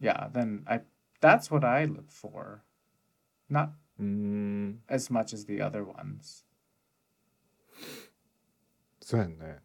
[0.00, 0.82] Yeah, then I
[1.20, 2.60] that's what I look for,
[3.50, 4.82] not うーん。
[4.88, 6.44] as much as the other ones.
[9.00, 9.58] そうやんね。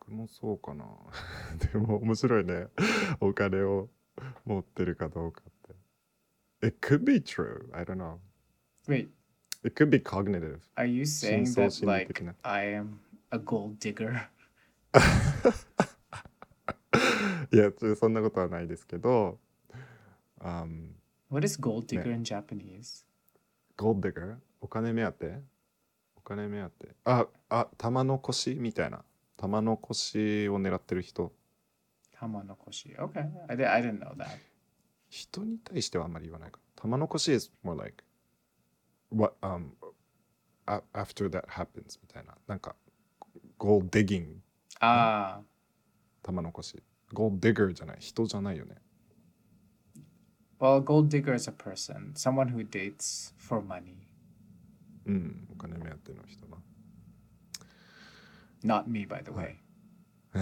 [0.00, 0.84] 僕もそうかな。
[1.72, 2.66] でも面白いね。
[3.20, 3.88] お金を
[4.44, 5.52] 持ってるかどうかっ
[6.60, 6.66] て。
[6.66, 7.68] It could be true.
[7.72, 8.18] I don't know.
[8.88, 9.08] Wait,
[9.62, 10.60] It could be cognitive.
[10.76, 12.98] are you saying 深層 that 心理 like 的な I am
[13.30, 14.28] a gold digger?
[17.51, 19.39] いや、そんなことはないですけど、
[20.39, 20.91] um,
[21.29, 23.05] What is gold digger in Japanese?
[23.77, 24.37] gold digger?
[24.61, 25.39] お金目当て
[26.15, 29.03] お金目当てあ、あ、玉の腰みたいな。
[29.37, 31.31] 玉の腰を狙ってる人。
[32.19, 32.97] Hamanokoshi.
[32.97, 34.27] Okay, I, di- I didn't know that.
[35.09, 36.59] 人に対してはあんまり言わないか。
[36.75, 38.03] 玉の腰 is more like
[39.11, 39.69] what um
[40.67, 42.35] after that happens みたいな。
[42.47, 42.75] なんか
[43.57, 44.35] gold digging
[44.81, 45.39] Ah,
[46.21, 46.83] 玉の腰。
[47.13, 47.97] Gold digger じゃない。
[47.99, 48.75] 人じゃないよね。
[50.59, 53.95] well, gold digger is a person, someone who dates for money,
[55.05, 56.57] うん、お金目当ての人な。
[58.63, 59.55] not me, by the way.
[60.35, 60.39] っ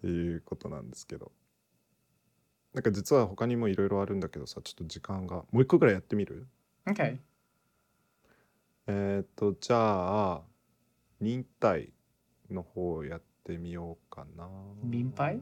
[0.00, 1.32] ていうことなんですけど。
[2.74, 5.44] なんか実は他にもいろいろあるんだけどさ、ちょっと時間が。
[5.52, 6.46] もう一個ぐらいやってみる
[6.86, 7.18] ？Okay.
[8.88, 10.42] えっ、と、じゃあ、
[11.20, 11.92] 忍耐
[12.50, 14.48] の方をやってみようかな。
[14.82, 15.40] 忍耐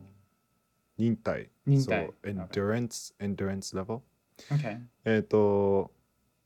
[0.98, 1.50] 忍耐。
[1.66, 4.00] 忍耐そう、endurance、endurance level。
[4.50, 4.80] Okay.
[5.04, 5.92] えっ、と、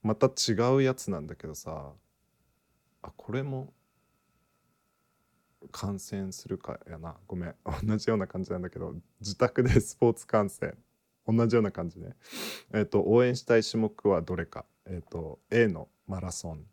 [0.02, 1.92] また違うやつなんだけどさ、
[3.02, 3.72] あ、これも
[5.72, 7.16] 観戦するかやな。
[7.26, 7.54] ごめん。
[7.86, 10.76] 同じような感じなんだけど、自宅で スポーツ観戦。
[11.26, 12.14] 同じような感じね。
[12.72, 14.64] えっ、と、応援したい種目はどれか。
[14.84, 16.66] えっ、と、A のマラソン、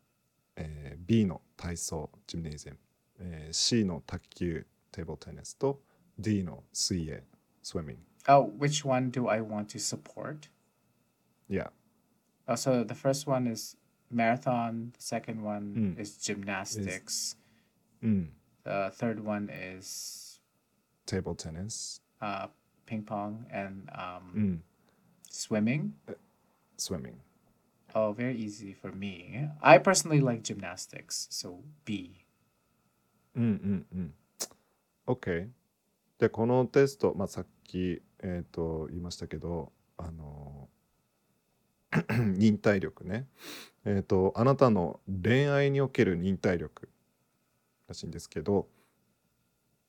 [0.55, 2.79] えー B の体操、ジムネジウム、
[3.17, 5.80] えー C の卓球、テーブルテニスと
[6.18, 7.22] D の水泳、
[7.62, 7.96] swimming。
[8.26, 10.48] Oh, which one do I want to support?
[11.48, 11.70] Yeah.
[12.46, 13.76] Oh, so the first one is
[14.10, 14.92] marathon.
[14.92, 16.00] The second one Mm.
[16.00, 17.36] is gymnastics.
[18.02, 18.32] うん。
[18.64, 19.48] The third one
[19.78, 20.40] is
[21.06, 22.48] テーブルテニス、 uh,
[22.86, 24.64] ping pong and um, うん。
[25.30, 25.90] swimming.
[26.76, 27.14] swimming。
[27.94, 29.48] Oh, very easy for me.
[29.62, 32.24] I personally like gymnastics, so B.
[33.34, 34.14] うんうんうん。
[35.07, 35.49] OK。
[36.19, 40.69] で、このテスト、まあ、さっき、えー、と言いましたけど、あの
[42.37, 43.27] 忍耐力ね。
[43.85, 46.89] えっ、と、あなたの恋愛における忍耐力
[47.87, 48.67] らしいんですけど、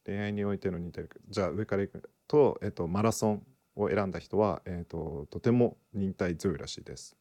[0.04, 1.20] 恋愛においての忍耐力。
[1.28, 3.46] じゃあ、上からいくと、えっ、と、マラソン
[3.76, 7.16] を選んだ人は、えっ、と、とても忍耐強いらしいです。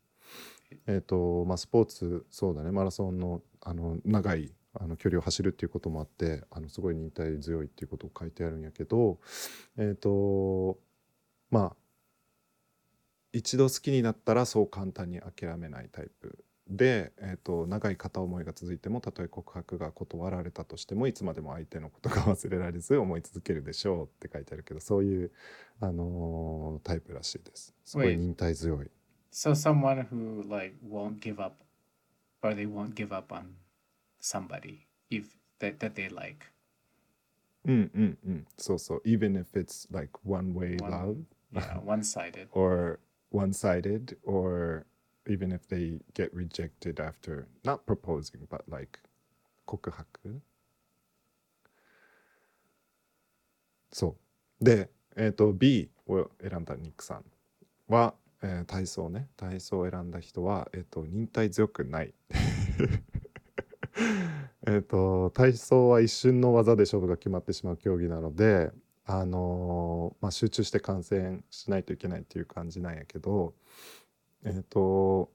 [0.87, 9.19] えっ、と、まあ、スポーツ、そうだね、マラソンの、あの、長い、あの距離を走るっていうこともあってあのすごい忍耐強いっていうことを書いてあるんやけど
[9.77, 10.77] えっ、と
[11.51, 11.75] まあ
[13.31, 25.31] 一度好きになったらそう簡単に諦めないタイプで、えー、と長い片思いが続いてもたとえ告白が断られたとしてもいつまでも相手のことが忘れられず思い続けるでしょうって書いてあるけどそういう、
[25.81, 27.73] あのータイプらしいです。
[27.83, 28.15] すごい Wait.
[28.15, 28.89] 忍耐強い。
[29.31, 31.55] So someone who like won't give up,
[32.41, 33.45] or they won't give up on
[34.23, 35.25] somebody if
[35.59, 36.37] that, that they like.
[37.65, 39.01] うんうんうんそうそう。
[39.05, 41.15] Even if it's like one way One- love
[41.53, 42.47] Yeah, one-sided.
[42.53, 42.99] or
[43.31, 44.85] one-sided or
[45.27, 48.99] even if they get rejected after not proposing but like
[49.65, 50.41] 告白
[53.91, 54.15] そ
[54.61, 57.25] うでえっ、と B を選んだニックさん
[57.87, 62.13] は、えー体操ね体操を選んだ人はえっ、と忍耐強くない
[64.65, 68.71] えっと体操は一瞬の技で勝負が決まってしまう競技なので
[69.05, 73.53] あのーまあ、集中して観戦しないといけないっていう感じなんやけど
[74.45, 75.31] えっ、と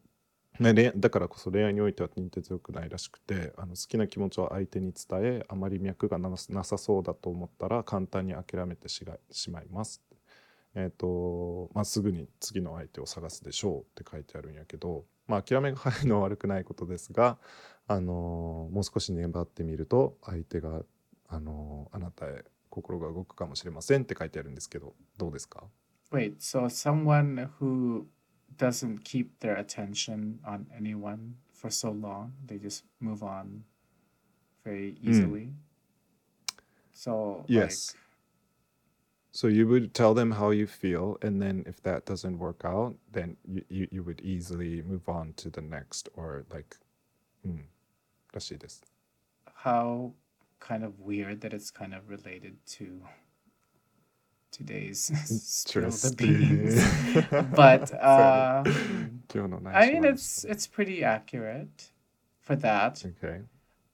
[0.60, 9.04] ねだからこそ恋愛においては忍耐強くないらしくてあの好きな気持ちを相手に伝えあまり脈がなさそうだと思ったら簡単に諦めてし
[9.50, 10.02] まいます。
[10.74, 17.38] えっ、とまあ、すぐに次の相手を探すでしょうって書いてあるんやけど、まあ、諦めが早いのは悪くないことですが、
[17.88, 20.82] あのーもう少し粘ってみると相手が、
[21.28, 25.64] あのーあなたへ心が動くかもしれませんって書いてあるんですけどどうですか
[26.12, 28.06] Wait, so someone who
[28.56, 33.64] doesn't keep their attention on anyone for so long, they just move on
[34.64, 35.48] very easily.
[36.94, 37.94] So Yes.
[39.32, 42.94] So you would tell them how you feel, and then if that doesn't work out,
[43.12, 46.76] then you, you, you would easily move on to the next or like,
[47.44, 47.68] うん、
[48.37, 48.81] らしいです。
[49.45, 50.11] like how
[50.59, 53.01] kind of weird that it's kind of related to
[54.51, 56.75] today's spill the beans.
[57.15, 57.51] Interesting.
[57.55, 58.63] but uh,
[59.33, 61.91] 今日の内 I 緒 mean 話 it's it's pretty accurate
[62.41, 63.05] for that.
[63.21, 63.43] Okay.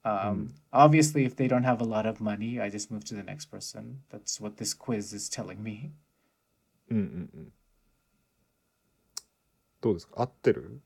[0.02, 3.22] Um, Obviously, if they don't have a lot of money, I just move to the
[3.22, 4.02] next person.
[4.10, 5.92] That's what this quiz is telling me.
[6.90, 7.52] うんうんうん。
[9.80, 10.80] どうですか合ってる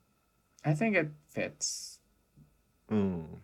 [0.62, 2.01] I think it fits.
[2.90, 3.43] うん。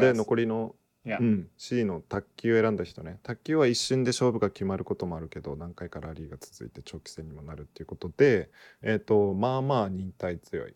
[0.00, 0.12] で?
[0.12, 0.74] 残りの
[1.06, 1.20] Yeah.
[1.20, 8.50] うん、C の卓球を選んだ人ね卓球は一瞬で勝負が決まることもあるけど何回かラリーが続いて長期戦にもなるっていうことで
[8.82, 10.74] えっ、とまあまあ忍耐強いっ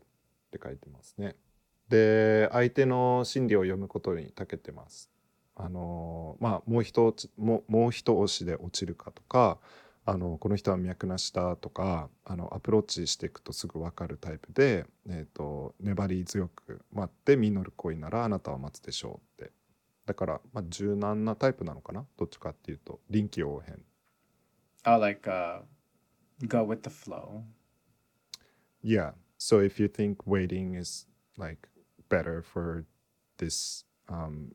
[0.52, 1.34] て書いてますね
[1.88, 5.10] で相手の心理を読むことに長けてます
[5.56, 9.58] あのーまあもう一もう一押しで落ちるかとか
[10.06, 19.52] あのこの人は脈なしだとかあのアプローチしていくとすぐ分かるタイプで、えー、と粘り強く待って実る恋ならあなたは待つでしょうって
[20.06, 23.82] だから、まあ、柔軟なタイプなのかなどっちかっていうと臨機応変
[24.86, 25.60] Oh, like uh,
[26.48, 27.42] go with the flow.
[28.82, 31.68] Yeah so if you think waiting is like
[32.08, 32.84] better for
[33.38, 34.52] this um,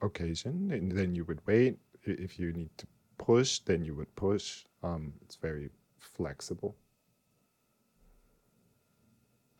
[0.00, 2.86] occasion then you would wait if you need to
[3.18, 6.76] push then you would push Um, it's very flexible.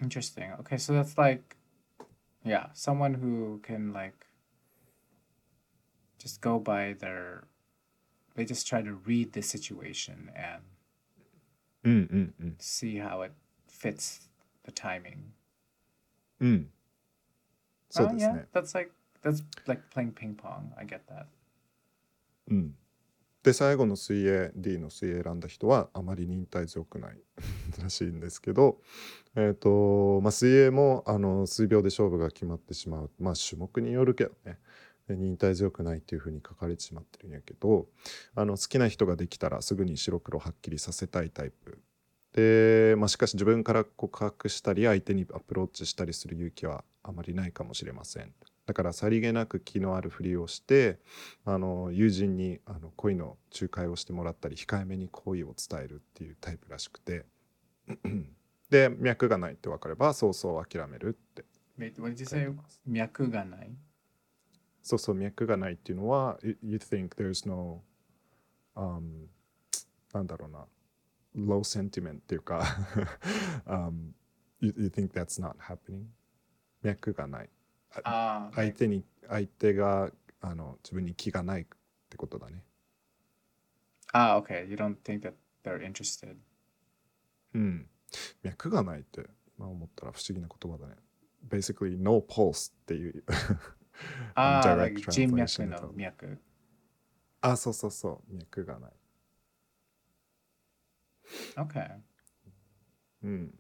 [0.00, 0.52] Interesting.
[0.60, 1.56] Okay, so that's like,
[2.44, 4.26] yeah, someone who can like
[6.18, 7.44] just go by their,
[8.34, 10.62] they just try to read the situation and
[11.84, 12.54] mm, mm, mm.
[12.58, 13.32] see how it
[13.68, 14.28] fits
[14.64, 15.32] the timing.
[16.40, 16.66] Mm.
[17.90, 20.72] So oh, yeah, that's like that's like playing ping pong.
[20.78, 21.28] I get that.
[22.50, 22.72] Mm.
[23.46, 27.20] で最後の水泳 D の水泳選んだ人はあまり忍耐強くない
[27.80, 28.80] らしいんですけど、
[29.36, 34.58] えーとまあ、水泳もあの数秒で勝負が決まってしまう、まあ、種目によるけどね
[35.08, 37.86] 忍耐強くないっていうふうに書かれてしまってるんやけど
[38.34, 41.78] あの好きな人ができたらすぐに白黒はっきりさせたいタイプ
[42.32, 48.34] で、まあ、しかし自分から告白したり相手にアプローチしたりする勇気はあまりないかもしれません。
[48.66, 50.98] だからさりげなく気のあるふりをして
[51.44, 57.24] あの友人にあの恋の仲介をしてもらったり控えめに好意を伝えるっていうタイプらしくて。
[58.68, 61.44] で脈がないって分かればそうそう諦めるって
[62.52, 62.80] ます。
[62.84, 63.70] 脈がない？
[64.82, 67.84] そうそう脈がないっていうのは you you think there's no、
[68.74, 69.26] um,
[70.12, 70.66] なんだろうな。
[71.36, 72.64] low sentiment っていうか、
[73.66, 74.14] um,
[74.60, 76.06] you, you think that's not happening
[76.82, 77.50] 脈がない
[78.04, 80.10] ああ、相手に相手が
[80.40, 81.66] あの自分に気がないっ
[82.08, 82.62] てことだね。
[84.12, 84.66] ああ、okay.
[84.66, 85.34] You don't think that
[85.64, 86.36] they're interested.
[87.54, 87.88] うん。
[88.42, 89.26] 脈がないって
[89.58, 90.96] 今思ったら不思議な言葉だね。
[91.48, 93.24] Basically no pulse っていう。
[94.34, 96.38] ああ、 like 人脈のと脈。
[97.40, 98.34] あそうそうそう。
[98.34, 98.92] 脈がない。
[101.56, 101.90] Okay.
[103.22, 103.54] うん。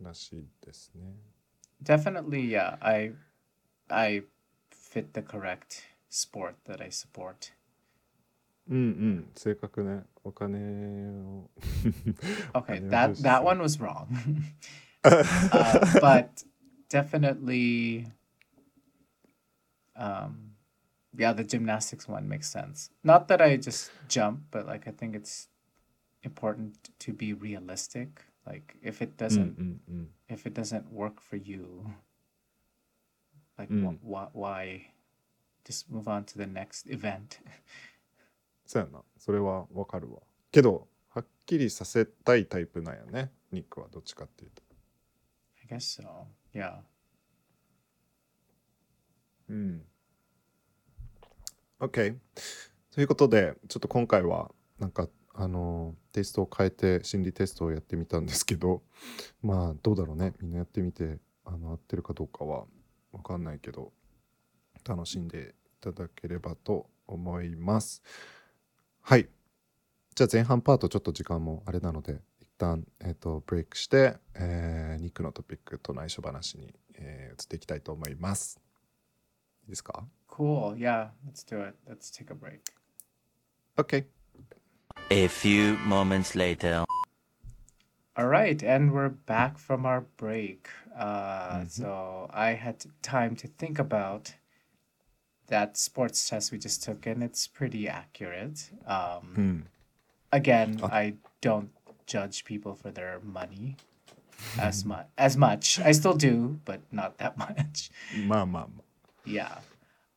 [0.00, 1.14] らしいですね
[1.81, 2.77] Definitely, yeah.
[2.81, 3.13] I
[3.89, 4.23] I
[4.71, 7.51] fit the correct sport that I support.
[8.67, 10.57] うんうん正確ねお金
[11.21, 11.49] を
[12.53, 14.07] Okay, 金を that 重視 that する one was wrong.
[15.03, 16.43] uh, but
[16.89, 18.07] definitely
[19.95, 20.55] um
[21.17, 22.89] yeah, the gymnastics one makes sense.
[23.03, 25.47] Not that I just jump, but like I think it's
[26.23, 28.25] important to be realistic.
[28.46, 31.84] Like if it doesn't んうん if it doesn't work for you,
[33.56, 33.98] like Mm.
[34.00, 34.92] wh- why
[35.64, 37.40] just move on to the next event?
[38.66, 40.20] そうやなそれはわかるわ
[40.50, 44.62] けどはっきりさせたいタイプなんやねニックはどっちかっていうと
[45.70, 46.26] I guess so.
[46.54, 46.80] Yeah.
[49.48, 49.84] うん。
[51.80, 52.16] OK。
[52.92, 55.08] ということで、ちょっと今回は、なんか、
[55.42, 58.82] あの、テストを変えて、心理テストをやってみたんですけど、
[59.40, 60.34] まあ、どうだろうね。
[60.38, 62.66] みんなやってみて、あの、合ってるかどうかは
[63.10, 63.90] わかんないけど、
[64.84, 68.02] 楽しんでいただければと思います。
[69.00, 69.30] はい。
[70.14, 78.60] じゃあ前半パートちょっと時間もあれなので、一旦、えっ、と、ブレイクして、えーニックのトピックと内緒話に、えー移っていきたいと思います。
[79.62, 80.74] いいですか？Cool.
[80.76, 81.78] Yeah, let's do it.
[81.88, 82.60] Let's take a break.
[83.78, 84.19] ?OK。
[85.12, 86.84] A few moments later.
[88.16, 90.68] All right, and we're back from our break.
[90.96, 91.66] Uh, mm-hmm.
[91.66, 94.34] So I had time to think about
[95.48, 98.70] that sports test we just took, and it's pretty accurate.
[98.86, 99.22] Um.
[99.34, 99.60] Hmm.
[100.32, 100.94] Again, okay.
[100.94, 101.70] I don't
[102.06, 103.76] judge people for their money
[104.36, 104.60] mm-hmm.
[104.60, 105.80] as much as much.
[105.80, 107.90] I still do, but not that much.
[108.16, 108.80] Mom, mom.
[109.24, 109.58] Yeah.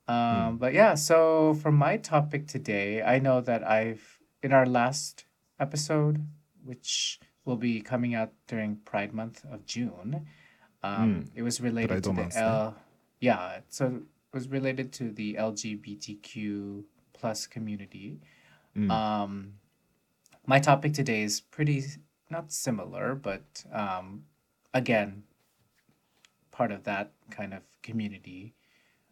[0.08, 0.14] Hmm.
[0.14, 0.60] Um, mm.
[0.60, 5.26] But yeah, so for my topic today, I know that I've in our last
[5.60, 6.28] episode,
[6.64, 10.28] which will be coming out during Pride Month of June.
[10.84, 11.30] Um, mm.
[11.34, 12.76] It was related Pride to the L.
[13.20, 16.84] Yeah, so it was related to the LGBTQ
[17.14, 18.20] plus community.
[18.78, 18.92] Mm.
[18.92, 19.54] Um,
[20.46, 21.84] my topic today is pretty
[22.30, 24.24] not similar, but um,
[24.74, 25.24] again,
[26.52, 28.56] part of that kind of community.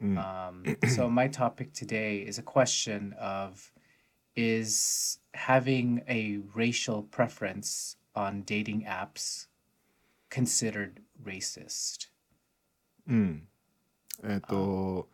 [0.03, 0.89] Mm.
[0.89, 3.71] so my topic today is a question of
[4.36, 9.48] is having a racial preference on dating apps
[10.30, 12.08] considered racist?
[13.08, 13.48] うん。
[14.24, 15.08] えっ、と、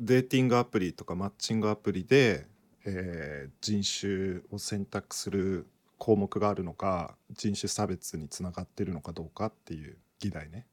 [0.00, 2.46] デーティングアプリとかマッチングアプリで、
[2.84, 5.66] えー人種を選択する
[5.98, 10.66] 項目があるのか、人種差別につながってるのかどうかっていう議題ね。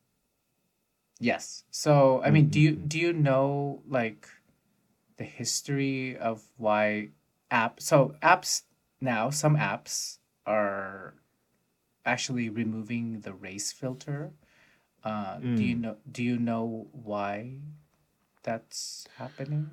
[1.20, 1.66] Yes.
[1.72, 2.88] So, I mean, do you Mhm.
[2.88, 4.30] do you know like
[5.18, 7.10] the history of why
[7.53, 8.65] app so apps
[9.01, 11.15] now some apps are
[12.05, 14.33] actually removing the race filter.
[15.05, 15.81] Uh, do you Mm.
[15.83, 17.59] know do you know why
[18.43, 19.67] that's happening?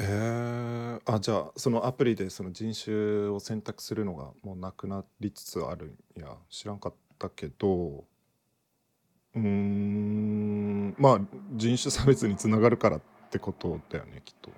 [0.00, 8.04] えー、あじゃあそのアプリでその人種を選択するのがもうなくなりつつあるんや知らんかったけど
[9.34, 11.20] うーんまあ
[11.54, 13.00] 人種差別につながるからっ
[13.30, 14.50] てことだよねきっと。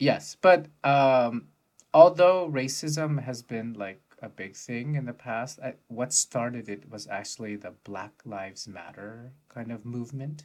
[0.00, 1.48] Yes, but um,
[1.94, 6.90] although racism has been like a big thing in the past, I, what started it
[6.90, 10.44] was actually the Black Lives Matter kind of movement.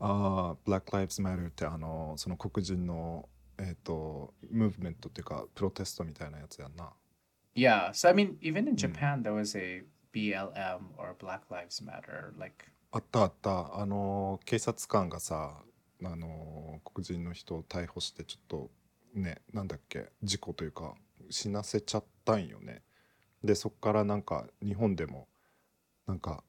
[0.00, 6.90] ああ、Black Lives Matter ってあのその黒人の えっ、とムーブメントっていうかプロテストみたいなやつやんな
[7.54, 7.92] Yeah.
[7.92, 12.34] So I mean, even in Japan, there was a BLM or Black Lives Matter.
[12.38, 15.62] Like, あったあったあの警察官がさ
[16.03, 18.71] あの黒人の人を逮捕してちょっと
[19.13, 20.95] ねなんだっけ事故というか
[21.29, 22.81] 死なせちゃったんよね
[23.43, 25.27] でそっからなんか日本でも
[26.07, 26.43] なんか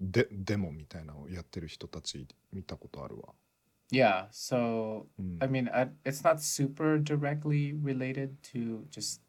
[0.00, 3.34] デデモみたいなのをやってる人たち見たことあるわ
[3.92, 4.28] yeah.
[4.30, 9.20] So うん I mean, I, it's not super directly related to just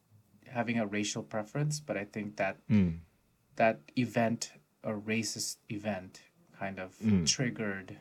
[0.48, 3.02] having a racial preference, but I think that うん、
[3.58, 4.52] that event,
[4.84, 6.22] a racist event,
[6.58, 7.26] kind of Mm.
[7.26, 7.98] triggered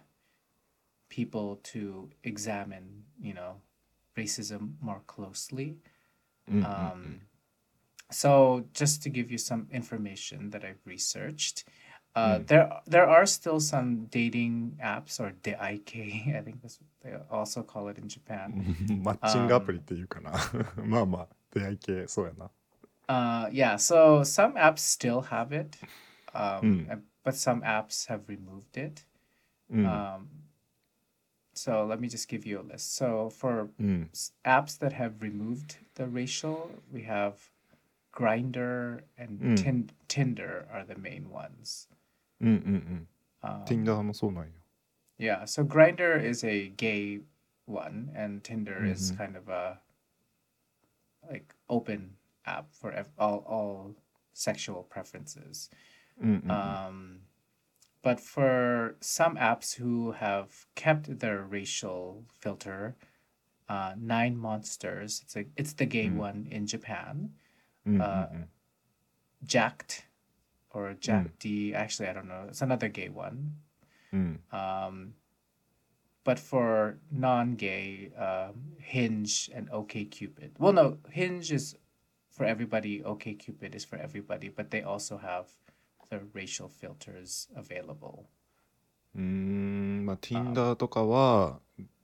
[1.15, 3.55] people to examine, you know,
[4.19, 5.77] racism more closely.
[6.51, 6.67] Mm-hmm.
[6.67, 7.19] Um, mm.
[8.11, 11.65] so, just to give you some information that I've researched,
[12.17, 12.47] uh, mm.
[12.49, 15.93] there there are still some dating apps or DIK,
[16.39, 18.77] I think that's what they also call it in Japan.
[19.07, 19.49] Matching um,
[23.09, 25.77] uh, yeah, so some apps still have it,
[26.35, 27.01] um, mm.
[27.23, 29.05] but some apps have removed it.
[29.73, 29.87] Mm.
[29.87, 30.29] Um,
[31.55, 32.97] so let me just give you a list.
[32.97, 34.09] So for mm.
[34.45, 37.51] apps that have removed the racial, we have
[38.13, 39.57] Grinder and mm.
[39.57, 41.89] Tin- Tinder are the main ones.
[43.43, 43.65] Um,
[45.19, 47.21] yeah, so Grinder is a gay
[47.67, 48.93] one, and Tinder mm-hmm.
[48.93, 49.79] is kind of a
[51.29, 53.95] like open app for all all
[54.33, 55.71] sexual preferences.
[56.51, 57.19] Um,
[58.05, 62.97] but for some apps who have kept their racial filter,
[63.67, 66.17] uh, Nine Monsters, it's a, it's the gay mm.
[66.17, 67.31] one in Japan.
[67.89, 68.03] Mm-hmm.
[68.03, 68.43] Uh, hmm, hmm.
[69.47, 70.05] Jacked
[70.71, 71.39] or Jack mm.
[71.39, 71.75] D.
[71.75, 72.45] Actually, I don't know.
[72.49, 73.55] It's another gay one.
[74.13, 74.37] Mm.
[74.53, 75.15] Um,
[76.25, 80.57] but for non-gay, um, Hinge and OK Cupid.
[80.59, 81.75] Well, no, Hinge is
[82.31, 83.03] for everybody.
[83.03, 85.47] OK Cupid is for everybody, but they also have
[86.14, 88.26] the racial filters available.
[89.16, 91.60] うーん、まあ Tinder とかは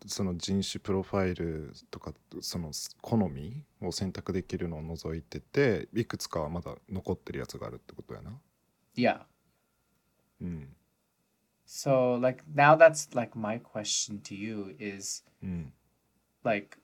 [0.08, 2.72] その人種プロファイルとかその
[3.02, 8.32] 好みを選択できるのを除いてていくつかはまだ残ってるやつがあるってことやな。
[8.96, 9.22] Yeah.
[10.42, 10.76] うん。
[11.68, 15.74] So like now that's like my question to you is うん。
[16.44, 16.78] like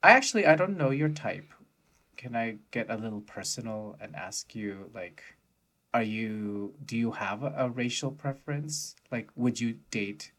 [0.00, 1.44] I actually I don't know your type.
[2.16, 5.22] Can I get a little personal and ask you like
[5.95, 8.95] are you do you have a, a racial preference?
[9.11, 10.33] Like would you date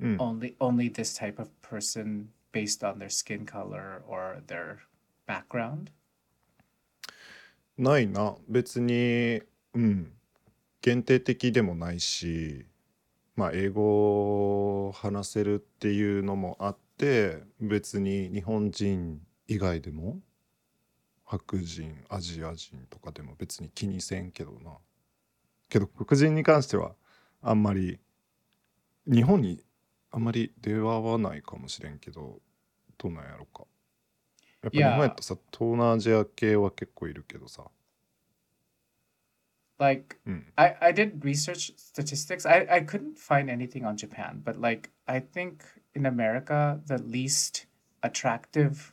[0.00, 0.16] うん。
[0.18, 4.78] only only this type of person based on their skin color or their
[5.26, 5.90] background?
[7.78, 9.42] ないな別に
[9.74, 10.12] うん
[10.82, 12.66] 限定的でもないし
[13.34, 20.20] まあ英語を話せるっていうのもあって別に日本人以外でも
[21.32, 24.72] 白人アジア人とかでも別に気にせんけどな
[25.70, 26.92] けど黒人に関しては
[27.40, 27.98] あんまり
[29.06, 29.64] 日本に
[30.10, 32.40] あんまり出会わないかもしれんけど
[32.98, 33.64] どうなんやろか
[34.62, 37.64] やっぱ日本やとさ東南アジア系は結構いるけどさ
[39.78, 42.46] Like うん I, I did research statistics.
[42.46, 45.64] I, I couldn't find anything on Japan, but like I think
[45.94, 47.66] in America the least
[48.02, 48.92] attractive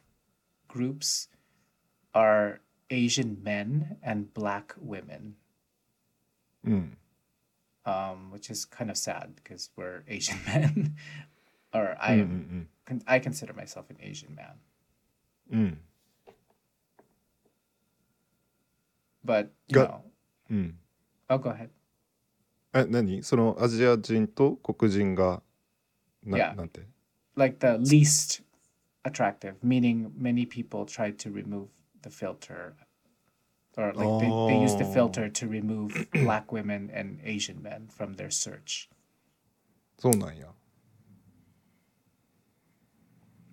[0.70, 1.30] groups
[2.13, 2.61] are
[2.91, 5.35] Asian men and black women.
[6.65, 6.97] うん、
[7.85, 10.95] Um, which is kind of sad because we're Asian men.
[11.73, 14.55] or I うんう am ん con- I consider myself an Asian man.
[15.51, 15.79] うんうん、
[19.25, 20.01] But you Got- know
[20.51, 20.79] うん、
[21.29, 21.71] oh go ahead.
[22.75, 25.43] え何そのアジア人と黒人が
[26.25, 26.55] な,、 Yeah.
[26.57, 26.87] なんて
[27.37, 28.43] like the least
[29.05, 31.69] attractive, meaning many people tried to remove
[32.03, 32.75] the filter,
[33.77, 34.93] or like they, they used the Oh.
[34.93, 38.89] filter to remove black women and Asian men from their search.
[39.99, 40.47] そうなんや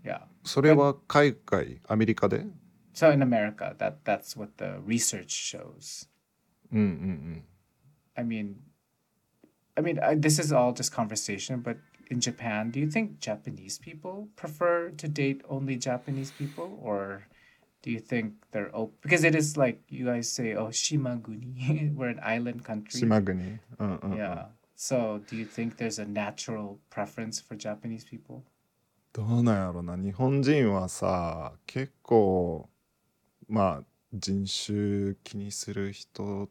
[0.03, 0.21] Yeah.
[0.43, 2.43] それは海外アメリカで
[2.93, 6.09] So in America, that that's what the research shows.
[6.71, 7.43] うんうん
[8.17, 8.55] I mean,
[9.77, 11.77] I mean, I, this is all just conversation, but
[12.09, 17.27] in Japan, do you think Japanese people prefer to date only Japanese people, or
[17.82, 18.94] do you think they're open?
[19.02, 24.46] Because it is like you guys say, "Oh, Shimaguni, we're an island うん country." 島国うんうん、うん、Yeah.
[24.76, 28.42] So, do you think there's a natural preference for Japanese people?
[29.12, 32.68] どうなんやろな日本人はさ結構
[33.48, 36.50] まあ人種気にする人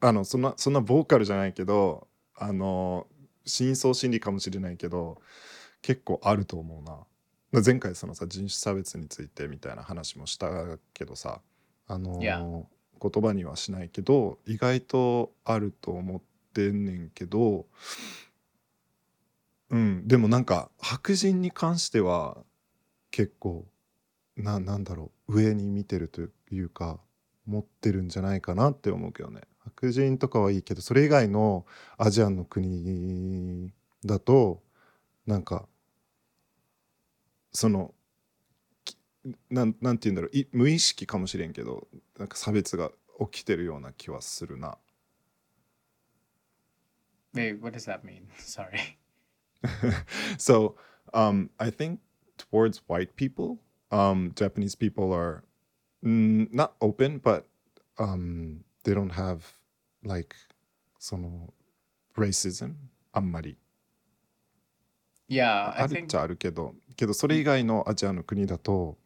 [0.00, 2.06] あのそんなそんなボーカルじゃないけど
[2.36, 3.08] あの
[3.44, 5.20] 深層心理かもしれないけど
[5.82, 6.98] 結構あると思うな
[7.52, 10.48] 前回そのさ人種差別についてみたいな話もした
[10.92, 11.40] けどさ
[11.86, 12.64] あの Yeah.
[13.00, 16.20] 言葉にはしないけど意外とあると思っ
[16.52, 17.66] てんねんけど
[19.70, 22.36] うんでもなんか白人に関しては
[23.10, 23.64] 結構
[24.36, 26.98] ななんだろう上に見てるというか
[27.46, 33.72] 持ってるんじゃないかなって思うけどね白人とかはいいけどそれ以外のアジアンの国
[34.04, 34.62] だと
[35.26, 35.66] なんか
[37.52, 37.94] その
[38.84, 38.96] き
[39.50, 41.88] なんなんて言うんだろうい無意識かもしれんけど
[42.18, 42.90] なんか差別が
[43.30, 44.78] 起きてるような気はするな。
[47.34, 48.26] Wait, what does that mean?
[48.38, 48.98] Sorry.
[50.38, 50.76] so
[51.12, 52.00] um, I think
[52.36, 53.58] towards white people,
[53.90, 55.44] um, Japanese people are
[56.04, 57.46] mm, not open, but
[57.98, 59.40] um, they don't have
[60.04, 60.34] like
[60.98, 61.52] その
[62.16, 62.74] racism
[63.12, 63.56] あんまり
[65.28, 68.96] Yeah, あるっちゃあるけどけどそれ以外のアジアの国だと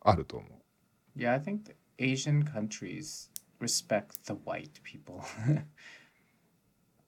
[0.00, 1.18] あると思う。
[1.18, 3.30] Yeah, I think the Asian countries
[3.60, 5.20] respect the white people.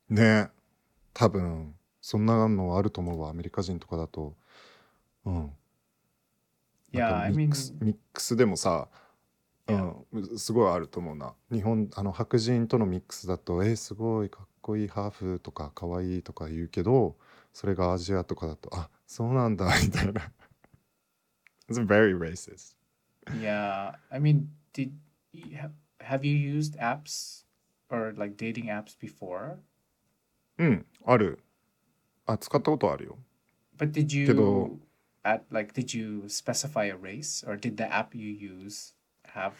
[0.08, 0.50] ね
[1.14, 4.36] 多分そんなのあると思うわアメリカ人とかだと。
[5.24, 5.34] うん。
[5.34, 5.52] なん
[6.92, 8.88] yeah, か I mean ミックスでもさ、
[9.68, 11.34] うん、すごいあると思うな。
[11.50, 17.16] 日本あの白人とのミックスだと「えーすごいかっこいいハーフ」とか「かわいい」とか言うけど
[17.56, 20.30] それがアジアとかだと「あそうなんだ」みたいな
[21.70, 22.76] It's very racist
[23.40, 24.92] Yeah, I mean, did
[26.00, 27.46] have, you used apps
[27.88, 29.56] or like dating apps before?
[30.58, 31.42] うんある
[32.26, 33.18] あ使ったことあるよ
[33.78, 34.78] But did you Pero-
[35.24, 38.94] at like did you specify a race or did the app you use
[39.32, 39.52] have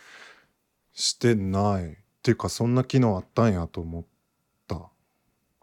[0.93, 4.05] してないっていうかそんな機能あったんやと思っ
[4.69, 4.91] た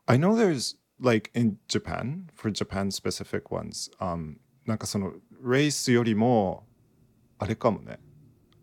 [0.08, 5.14] I know there's like in Japan for Japan specific ones um なんかその
[5.44, 6.66] レースよりも
[7.38, 8.00] あれかもね。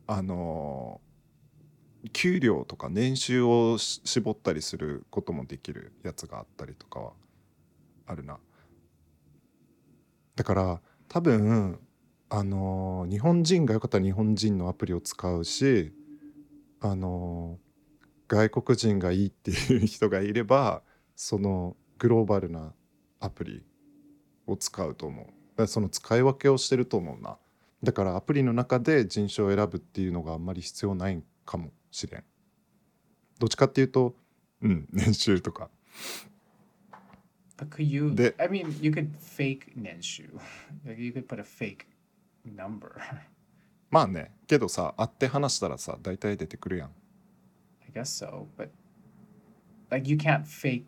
[0.07, 1.01] あの
[2.13, 7.13] 給料とか年収を絞ったりすることもできるやつがあったりとかは
[8.07, 8.39] あるな。
[10.35, 11.79] だから多分
[12.31, 15.93] あの日本人がよかったら日本人のアプリを使うし
[16.81, 17.59] あの
[18.27, 20.83] 外国人がいいっていう人がいれば
[21.15, 22.73] そのグローバルな
[23.21, 23.63] アプリ
[24.47, 25.67] を使うと思う。
[25.67, 27.37] その使い分けをしてると思うな。
[27.83, 32.25] だからアプリの中で人種を選ぶっていうのがあんまり必要ないかもしれん。
[33.39, 34.17] どっちかっていうと
[34.63, 35.71] うん 年収とか。
[37.59, 40.31] Could you The- I mean you could fake nenshu.
[40.97, 41.85] you could put a fake
[42.47, 42.93] number.
[43.91, 44.33] まあね。
[44.47, 46.91] けどさ会って話したらさ大体出てくるやん。
[47.83, 48.71] I guess so, but
[49.91, 50.87] like you can't fake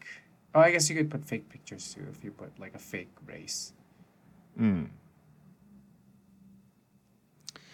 [0.54, 3.12] Oh, I guess you could put fake pictures too if you put like a fake
[3.26, 3.72] race.
[4.56, 4.84] Hmm.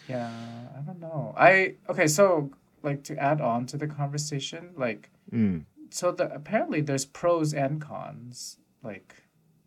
[0.09, 0.31] Yeah,
[0.77, 1.35] I don't know.
[1.37, 2.51] I okay, so
[2.83, 5.65] like to add on to the conversation, like mm.
[5.91, 8.59] so the apparently there's pros and cons.
[8.83, 9.15] Like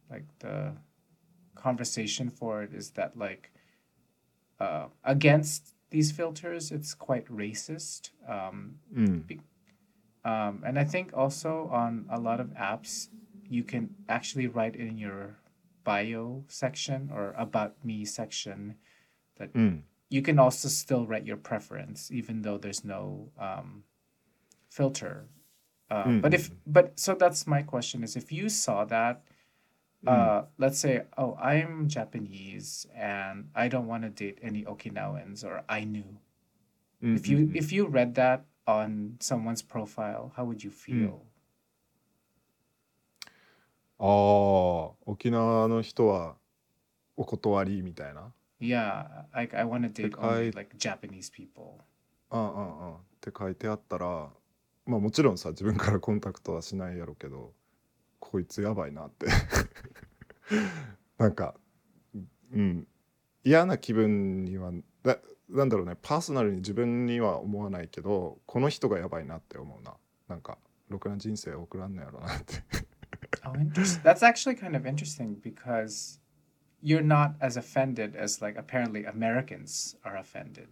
[0.10, 0.74] like the
[1.56, 3.52] conversation for it is that like
[4.60, 8.12] uh, against these filters, it's quite racist.
[8.28, 9.28] Um, mm.
[9.28, 9.42] be-
[10.24, 13.10] um, and I think also on a lot of apps,
[13.50, 15.38] you can actually write in your
[15.84, 18.76] bio section or about me section
[19.38, 19.82] that mm.
[20.10, 23.84] you can also still write your preference, even though there's no um,
[24.70, 25.26] filter.
[25.90, 26.22] Uh, mm.
[26.22, 29.24] But if but so that's my question is if you saw that,
[30.04, 30.08] hmm.
[30.08, 30.48] uh, mm.
[30.58, 35.84] let's say oh I'm Japanese and I don't want to date any Okinawans or I
[35.84, 36.20] knew.
[37.04, 37.16] Mm-hmm.
[37.16, 37.56] If hmm, you hmm.
[37.56, 41.20] if you read that on someone's profile how would you feel
[44.00, 46.36] ああ沖縄の人は
[47.18, 51.80] お断りみたいな yeah like i want to date only like japanese people
[52.30, 54.30] ああああって書いてあったら
[54.86, 57.54] まあもちろんさ自分からコンタクトはしないやろうけど
[58.20, 59.28] こいつやばいなって
[61.18, 61.56] なんか
[62.54, 62.88] うん
[63.44, 64.72] 嫌な気分には
[65.04, 65.18] な
[65.50, 69.94] なんだろうねパーソナルに自分には思わないけどこの人がやばいなって思うな
[70.28, 70.58] なんか
[70.90, 72.64] ろくな人生送らんのやろなって
[73.44, 74.02] Oh, interesting.
[74.04, 76.20] That's actually kind of interesting because
[76.82, 80.68] you're not as offended as like apparently Americans are offended.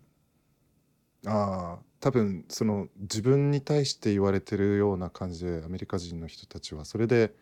[1.25, 7.33] ああ多分その自分に対して言われてるような感じでアメリカ人の人たちはそれで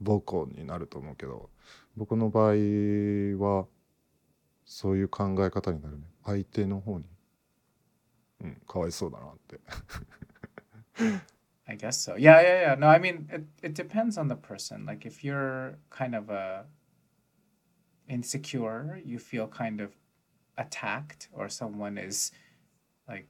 [0.00, 1.50] 暴行になると思うけど
[1.94, 2.54] 僕の場合
[3.36, 3.66] は
[4.67, 7.05] そういう考え方になるね相手の方に
[8.41, 9.59] うんかわいそうだなって
[11.65, 12.15] I guess so.
[12.15, 12.75] Yeah, yeah, yeah.
[12.75, 14.85] No, I mean it, it depends on the person.
[14.85, 16.65] Like if you're kind of a
[18.07, 19.93] insecure, you feel kind of
[20.57, 22.31] attacked, or someone is
[23.07, 23.27] like,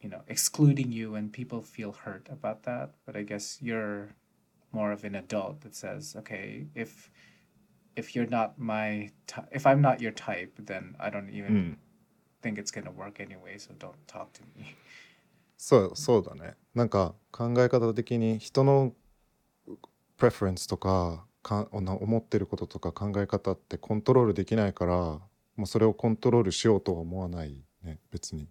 [0.00, 2.94] you know, excluding you, and people feel hurt about that.
[3.06, 4.14] But I guess you're
[4.72, 7.10] more of an adult that says, okay, if
[7.99, 11.51] if you're not my ty- if I'm not your type, then I don't う even
[11.51, 11.77] ん
[12.41, 13.55] think it's gonna work anyway.
[13.57, 14.75] So don't talk to me.
[15.57, 18.95] そうそうだねなんか考え方的に人の
[20.15, 28.49] プレフェレンスとかかな思ってることとか考え方ってコントロールできないからもうそれをコントロールしようとは思わないね別に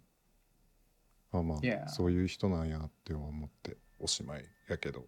[1.33, 1.89] あまあ、Yeah.
[1.89, 5.07] そういう人なんやって思っておしまいやけど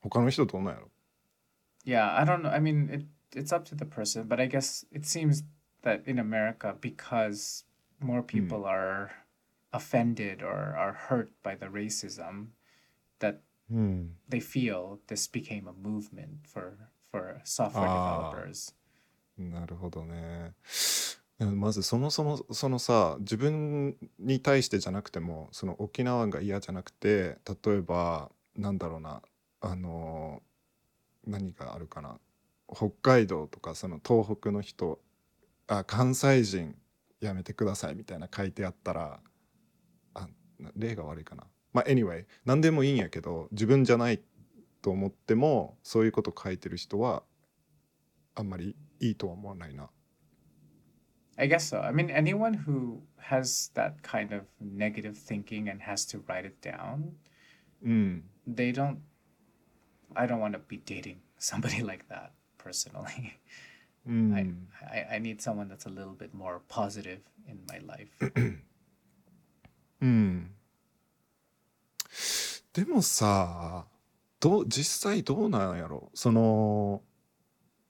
[0.00, 0.88] 他の人どうなんやろ？
[1.85, 2.49] Yeah, I don't know.
[2.49, 5.43] I mean, it it's up to the person, but I guess it seems
[5.83, 7.63] that in America, because
[7.99, 9.09] more people are
[9.73, 12.47] offended or are hurt by the racism,
[13.19, 13.39] that
[13.69, 16.77] うん they feel this became a movement for
[17.11, 18.31] for software Ah.
[18.33, 18.73] developers.
[19.37, 20.53] なるほどね。
[21.37, 29.21] でもまずそもそもそのさ自分に対してじゃなくてもその沖縄が嫌じゃなくて例えばなんだろうな
[29.61, 30.41] あの
[31.26, 32.18] 何があるかな？
[32.68, 35.00] 北海道とかその東北の人
[35.66, 36.74] あ関西人
[37.20, 39.20] やめてくださいみたいな書いてあったら
[40.14, 41.44] あな例が悪いかな。
[41.72, 44.20] まあ anyway 何でもいいんやけど自分じゃない
[44.80, 47.22] と思ってもそういうこと書いてる人は
[48.34, 49.90] あんまりいいとは思わないな。
[51.36, 51.82] I guess so.
[51.82, 56.56] I mean, anyone who has that kind of negative thinking and has to write it
[56.60, 57.12] down,
[57.82, 58.24] うん。
[58.46, 58.98] they don't.
[60.14, 63.32] I don't want to be dating somebody like that personally.
[64.06, 64.34] うん。
[64.34, 64.46] I,
[64.90, 68.08] I I need someone that's a little bit more positive in my life.
[70.00, 70.50] うん。
[72.72, 73.86] でもさ、
[74.42, 77.00] どう実際どうなんやろその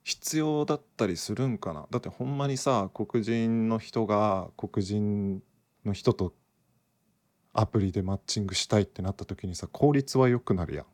[0.05, 5.43] 必要だったりするんかなだってほんまにさ黒人の人が黒人
[5.87, 6.35] の人と
[7.55, 10.87] アプリでマッチングしたいってなった時にさ効率は良くなるやん。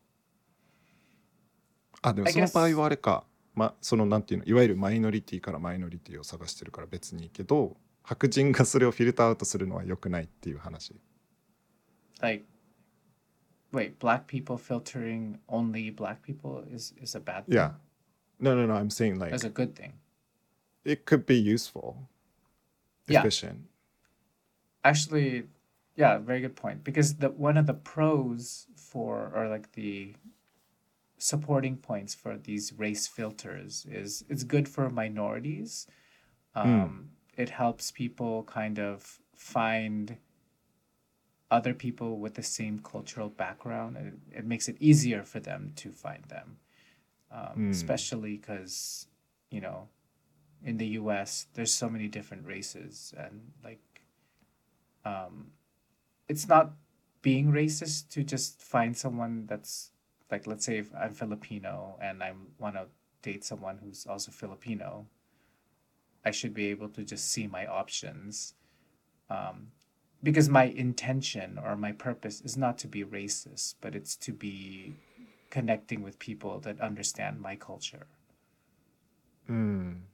[2.03, 3.25] あでもその場合はあれか、
[3.55, 10.95] ま、そのなんていうのいわゆるマイノリティからマイノリティを探してるから別にいいけど白人がそれをフィルターアウトするのは良くないっていう話。
[12.21, 12.45] like,
[13.73, 17.57] wait, black people filtering only black people is is a bad thing.
[17.57, 17.73] Yeah.
[18.41, 18.75] No, no, no.
[18.75, 19.93] I'm saying like That's a good thing.
[20.85, 22.09] it could be useful,
[23.09, 23.21] Yeah.
[23.21, 23.69] efficient.
[24.85, 25.49] Actually,
[25.97, 26.85] yeah, very good point.
[26.85, 30.15] Because the one of the pros for or like the
[31.19, 35.87] supporting points for these race filters is it's good for minorities.
[36.55, 40.19] Um, It helps people kind of find
[41.51, 43.97] other people with the same cultural background.
[43.97, 46.59] It, it makes it easier for them to find them,
[47.31, 49.07] um, especially because
[49.51, 49.89] you know
[50.65, 51.47] in the U.S.
[51.55, 54.03] there's so many different races and like
[55.05, 55.53] um,
[56.29, 56.73] it's not
[57.23, 59.93] being racist to just find someone that's
[60.32, 62.88] like let's say if I'm Filipino and I want to
[63.22, 65.08] date someone who's also Filipino,
[66.26, 68.56] I should be able to just see my options.
[69.30, 69.68] Um,
[70.22, 74.96] because my intention or my purpose is not to be racist, but it's to be
[75.50, 78.08] connecting with people that understand my culture.
[79.50, 80.08] うん。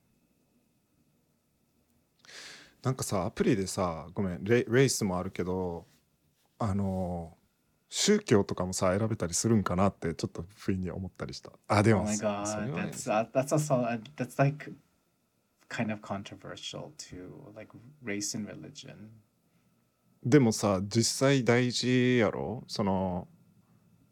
[2.82, 5.86] なんかさ、アプリでさ、ごめん、レレイスもあるけど、
[6.58, 7.38] あの、
[7.97, 11.53] 宗教とかもさ、選べたりするんかなってちょっと不意に思ったりした。
[11.69, 14.73] あ、で Oh もね that's uh, that's also uh, that's like
[15.69, 17.73] kind of controversial to like
[18.05, 19.11] race and religion.
[20.25, 22.65] でもさ、実際大事やろ？
[22.67, 23.29] その、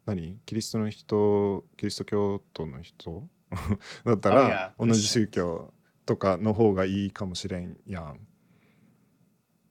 [0.05, 0.39] 何？
[0.45, 3.27] キリストの人、キリスト教徒の人？
[4.05, 5.73] だった Oh, ら、yeah, 同じ宗教
[6.05, 8.25] とかの方がいいかもしれんやん。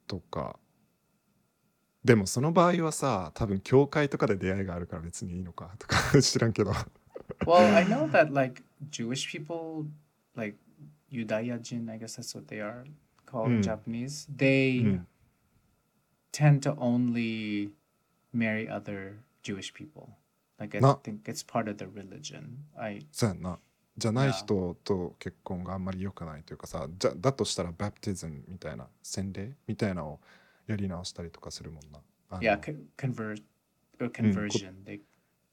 [0.07, 0.59] とか。
[2.05, 6.73] でもその場合はさ、多分教会とかで出会いがあるから別にいいのかとか知らんけど。
[7.47, 9.87] Well, I know that like Jewish people,
[10.37, 10.57] like
[11.13, 12.85] Yudayajin, I guess that's what they are
[13.27, 13.63] called in Mm.
[13.63, 14.27] Japanese.
[14.35, 15.07] They Mm.
[16.33, 17.71] tend to only
[18.33, 20.09] marry other Jewish people.
[20.59, 22.65] Like I think it's part of the religion.
[22.77, 23.59] I そうやんな。
[23.97, 30.21] じゃない.人と結婚があんまり良くないというかさ、じゃだとしたらバプティズムみたいな洗礼みたいなのを
[30.67, 32.01] やり直したりとかするもんな。
[32.31, 33.43] あの yeah, co- convert
[33.99, 34.85] conversion.
[34.85, 35.01] They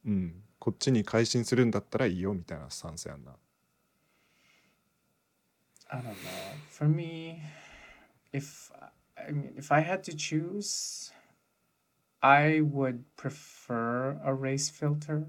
[0.05, 3.35] うん、こっちに改心するんだったらいいよみたいなスタンスやんな。
[5.91, 6.13] I don't know.
[6.69, 7.41] For me,
[8.31, 8.71] if
[9.15, 11.11] I mean, if I had to choose,
[12.21, 15.25] I would prefer a race filter.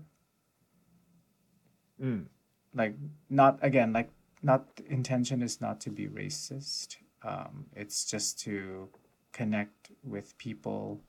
[1.99, 2.31] うん。
[2.75, 2.97] Like
[3.31, 4.11] not again, like
[4.43, 6.99] not the intention is not to be racist.
[7.23, 8.89] Um, it's just to
[9.32, 11.02] connect with people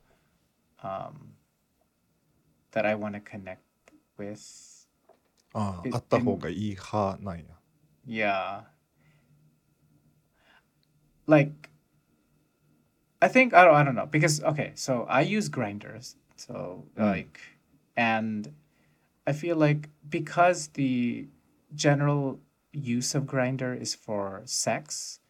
[0.83, 1.35] um,
[2.72, 3.62] that I want to connect
[4.18, 4.41] with.
[5.55, 7.45] ああ、 It- あった方がいい派なんや。
[8.07, 8.64] Yeah.
[11.27, 11.70] Like
[13.20, 16.16] I think I don't I don't know because okay, so I use grinders.
[16.37, 17.03] So Mm.
[17.12, 17.41] like
[17.97, 18.53] and
[19.27, 21.29] I feel like because the
[21.74, 22.39] general
[22.72, 25.20] use of grinder is for sex,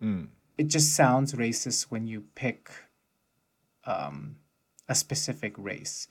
[0.00, 0.30] うん。
[0.59, 2.69] it just sounds racist when you pick
[3.85, 4.35] um,
[4.89, 6.07] a specific race.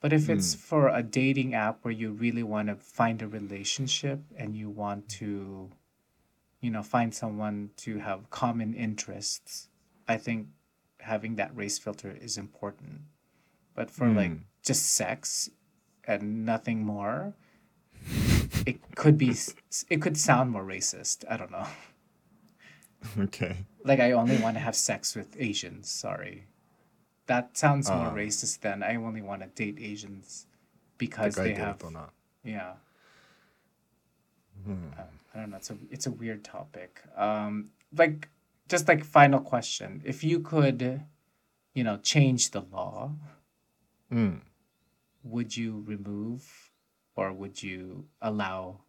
[0.00, 4.20] But if it's for a dating app where you really want to find a relationship
[4.36, 5.70] and you want to,
[6.60, 9.68] you know, find someone to have common interests,
[10.08, 10.48] I think
[11.00, 13.02] having that race filter is important.
[13.74, 14.40] But for like Mm.
[14.64, 15.50] just sex
[16.04, 17.34] and nothing more,
[18.66, 19.36] it could be,
[19.90, 21.24] it could sound more racist.
[21.28, 21.66] I don't know.
[23.18, 23.56] Okay.
[23.84, 25.90] Like I only want to have sex with Asians.
[25.90, 26.46] Sorry,
[27.26, 30.46] that sounds more uh, racist than I only want to date Asians
[30.98, 31.82] because they have.
[32.44, 32.74] Yeah.
[34.64, 34.70] Hmm.
[34.70, 34.90] Um,
[35.34, 35.56] I don't know.
[35.56, 37.02] It's a it's a weird topic.
[37.16, 38.28] Um, like
[38.68, 41.02] just like final question: If you could,
[41.74, 43.10] you know, change the law,
[44.12, 44.40] mm.
[45.24, 46.70] would you remove
[47.14, 48.80] or would you allow,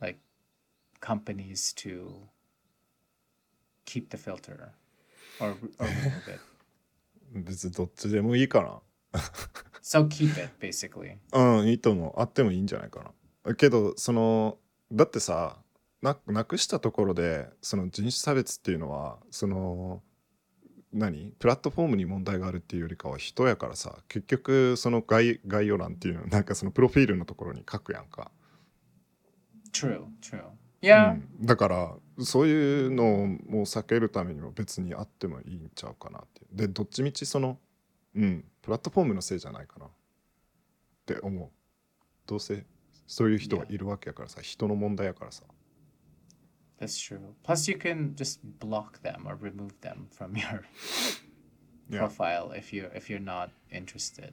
[0.00, 0.18] like,
[1.00, 2.28] companies to
[3.84, 4.70] keep the filter
[5.40, 6.40] or, or remove it.
[7.34, 8.82] 別にどっちでもいいか
[9.82, 11.16] so keep it basically.
[11.32, 11.60] な。
[11.60, 12.20] うん、いいと思う。
[12.20, 13.12] あってもいいんじゃないか
[13.44, 13.54] な。
[13.54, 14.58] けど、その、
[14.92, 15.58] だってさ、
[16.00, 20.02] ななくしたところで、その人種差別っていうのは、その、
[20.92, 21.32] 何？
[21.38, 28.30] プラットフォームに問題があるっていうよりかは人やからさ結局その概概要欄っていうのなんかそのプロフィールのところに書くやんか。
[29.72, 30.42] True true.
[30.82, 31.14] Yeah.
[31.14, 37.58] うん、だからそういうのをもう避けるためにも別にあってもいいんちゃうかなっていうでどっちみちその
[38.14, 39.88] うんプラットフォームのせいじゃないかなっ
[41.06, 41.50] て思う
[42.26, 42.64] どうせ
[43.06, 45.42] そういう人がいるわけやからさ人の問題やからさ
[46.78, 50.62] that's true plus you can just block them or remove them from your
[51.90, 51.98] Yeah.
[52.06, 54.32] profile if you if you're not interested.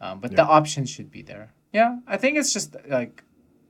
[0.00, 0.44] Um, but Yeah.
[0.44, 1.50] the option should be there.
[1.72, 3.22] Yeah, I think it's just like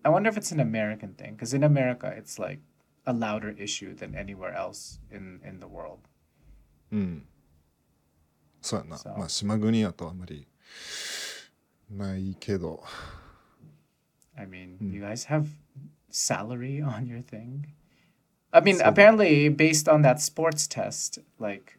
[0.05, 2.61] I wonder if it's an American thing because in America it's like
[3.06, 6.00] a louder issue than anywhere else in in the world.
[6.92, 7.26] うん
[8.62, 10.48] そうやなそうまあ島国やとあんまり
[11.90, 12.84] ないけど
[14.36, 14.92] I mean, Hmm.
[14.94, 15.48] you guys have
[16.12, 17.70] salary on your thing.
[18.52, 21.74] I mean, So- apparently based on that sports test, like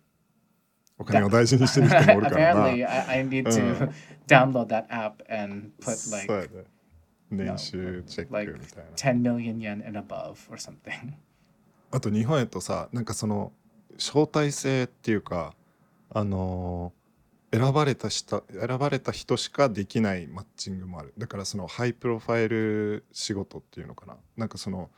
[0.98, 3.92] お金を大事にしてる人もおるからな apparently I, I need to Uh.
[4.26, 6.66] download that app and put そう like やね
[7.33, 11.13] 年収チェックみたいな、10 million yen and above or something.
[11.91, 13.51] あと日本やとさなんかその
[13.97, 15.55] 招待制っていうか
[16.09, 17.03] あのー
[17.55, 21.13] 選ばれた人選ばれた人しかできないマッチングもある。
[21.19, 24.17] だからそのハイプロファイル仕事っていうのかな。
[24.35, 24.89] なんかその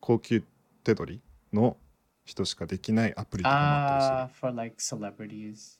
[0.00, 0.42] 高級
[0.82, 1.76] 手取りの
[2.24, 4.16] 人しかできないアプリとかもあったりする。
[4.16, 5.78] Ah, for like celebrities.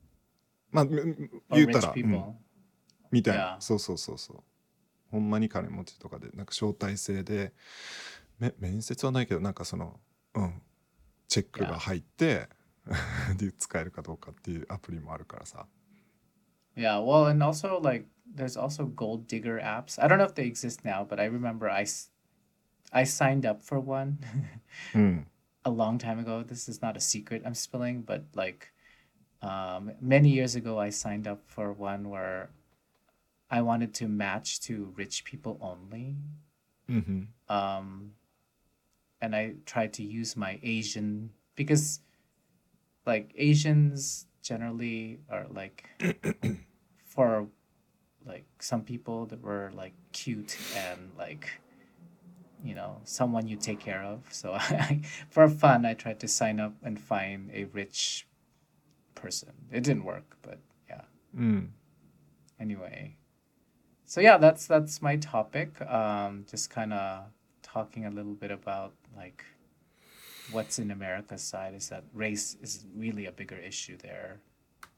[0.72, 2.34] まあ言うたら.うん。
[3.10, 4.42] みたいな.そうそうそうそう
[5.10, 7.52] ほんまに金持ちとかでなんか招待制で
[8.38, 10.00] め面接はないけどなんかその
[10.34, 10.62] うん
[11.28, 12.48] チェックが入って
[13.36, 15.66] で使えるかどうかっていうアプリもあるからさ
[16.76, 19.98] Yeah, well, and also like there's also gold digger apps.
[19.98, 21.86] I don't know if they exist now, but I remember I
[22.92, 24.18] I signed up for one
[24.94, 25.26] うん
[25.64, 26.44] a long time ago.
[26.44, 28.72] This is not a secret I'm spilling, but like
[29.42, 32.50] um, many years ago, I signed up for one where
[33.50, 36.16] I wanted to match to rich people only.
[36.90, 37.22] Mm-hmm.
[37.54, 38.12] Um,
[39.20, 42.00] and I tried to use my Asian because,
[43.06, 45.88] like, Asians generally are like,
[47.04, 47.48] for
[48.26, 51.48] like some people that were like cute and like,
[52.64, 54.24] you know, someone you take care of.
[54.30, 58.26] So I, for fun, I tried to sign up and find a rich
[59.14, 59.52] person.
[59.70, 61.02] It didn't work, but yeah.
[61.36, 61.68] Mm.
[62.58, 63.16] Anyway,
[64.06, 67.24] so yeah that's that's my topic um just kind of
[67.62, 69.44] talking a little bit about like
[70.52, 74.40] what's in america's side is that race is really a bigger issue there.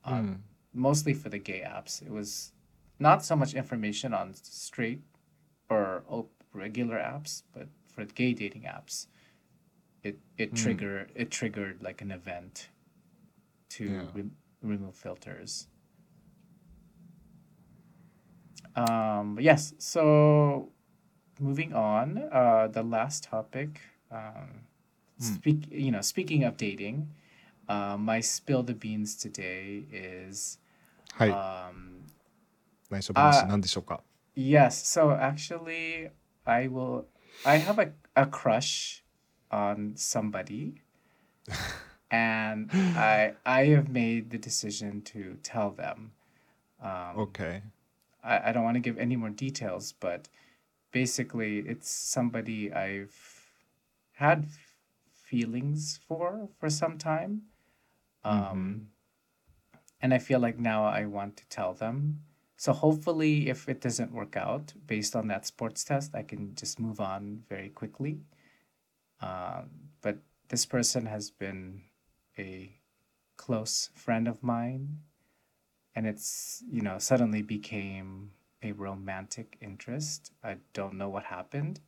[0.05, 2.01] Um, mostly for the gay apps.
[2.03, 2.53] It was
[2.99, 5.01] not so much information on straight
[5.69, 9.07] or op- regular apps but for gay dating apps
[10.03, 12.69] it it trigger it triggered like an event
[13.71, 14.03] to Yeah.
[14.15, 14.31] re-
[14.63, 15.67] remove filters
[18.78, 20.70] um but yes so
[21.40, 22.18] moving on.
[22.32, 23.82] Uh, the last topic.
[24.12, 24.66] Um,
[25.20, 25.68] speak.
[25.72, 27.10] You know, speaking of dating,
[27.68, 30.60] uh, my spill the beans today is
[31.14, 31.30] はい。
[31.30, 32.04] um,
[32.90, 34.02] 内緒話あ何でしょうか
[34.36, 34.84] Yes.
[34.84, 36.10] So actually,
[36.46, 37.06] I will.
[37.46, 39.04] I have a, a crush
[39.52, 40.82] on somebody,
[42.10, 46.12] and I I have made the decision to tell them.
[46.82, 47.62] Um, ?OK。
[48.29, 50.29] I, I don't want to give any more details, but
[50.93, 53.17] basically, it's somebody I've
[54.15, 54.75] had f-
[55.13, 57.43] feelings for for some time.
[58.25, 58.89] Um,
[60.01, 62.23] And I feel like now I want to tell them.
[62.57, 66.79] So hopefully, if it doesn't work out based on that sports test, I can just
[66.81, 68.21] move on very quickly.
[69.21, 69.71] Um,
[70.01, 70.19] but
[70.49, 71.83] this person has been
[72.39, 72.79] a
[73.37, 75.01] close friend of mine
[75.99, 78.31] and it's you know suddenly became
[78.63, 80.31] a romantic interest.
[80.45, 81.81] I don't know what happened.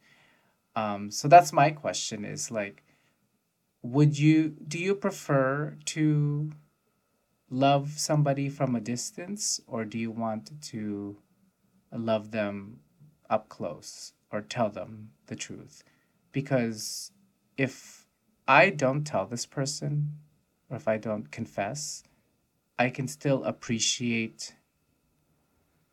[0.75, 2.83] Um so that's my question is like
[3.83, 6.51] would you do you prefer to
[7.49, 11.17] love somebody from a distance or do you want to
[11.93, 12.81] love them
[13.29, 15.85] up close or tell them the truth?
[16.33, 17.13] Because
[17.57, 18.07] if
[18.49, 20.15] i don't tell this person
[20.69, 22.03] or if i don't confess
[22.81, 24.55] I can still appreciate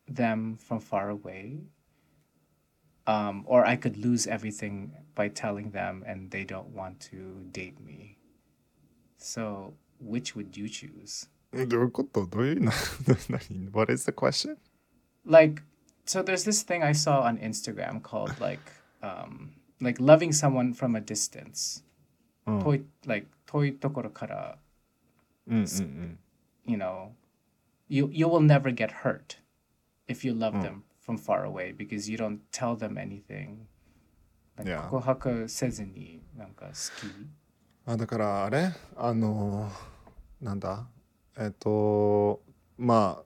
[0.08, 1.58] them from far away.
[3.06, 7.78] Um, or I could lose everything by telling them and they don't want to date
[7.78, 8.16] me.
[9.18, 11.28] So, which would you choose?
[13.72, 14.56] what is the question?
[15.26, 15.60] Like,
[16.06, 18.64] so there's this thing I saw on Instagram called like,
[19.02, 21.82] um, like loving someone from a distance.
[22.46, 22.60] Mm.
[22.60, 22.62] Oh.
[22.64, 24.56] Toi, like, toi tokoro kara.
[25.50, 26.16] Mm, mm, mm.
[26.68, 27.12] You know,
[27.88, 29.38] you you will never get hurt
[30.06, 30.62] if you love Mm.
[30.62, 33.66] them from far away because you don't tell them anything.
[34.90, 37.12] 告白せずになんか好き。
[37.86, 39.70] あだからあれあの
[40.42, 40.86] なんだ
[41.38, 42.42] えっ、と
[42.76, 43.22] ま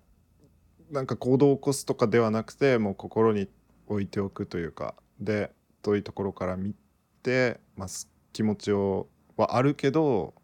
[0.90, 3.48] あなんか行動を起こすとかではなくてもう心に
[3.88, 5.50] 置いておくというかで
[5.82, 6.74] 遠いところから見
[7.22, 10.34] て、まあ、す気持ちをはあるけど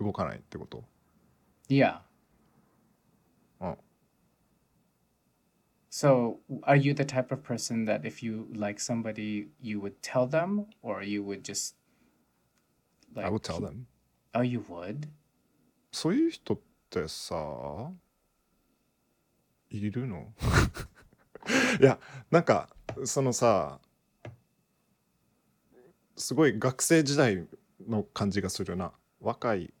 [0.00, 0.84] 動かないってこと
[1.68, 1.98] Yeah.
[3.60, 3.76] Oh.
[5.90, 10.26] So, are you the type of person that if you like somebody, you would tell
[10.26, 11.74] them, or you would just
[13.14, 13.26] like?
[13.26, 13.86] I would tell them
[14.34, 15.08] Oh, you would.
[15.90, 16.58] そういう人っ
[16.90, 17.90] てさ
[19.70, 20.32] いるの
[21.80, 21.98] いや
[22.30, 22.68] なんか
[23.04, 23.80] そのさ
[26.16, 27.46] すごい学生時代
[27.88, 29.72] の感じがするな若い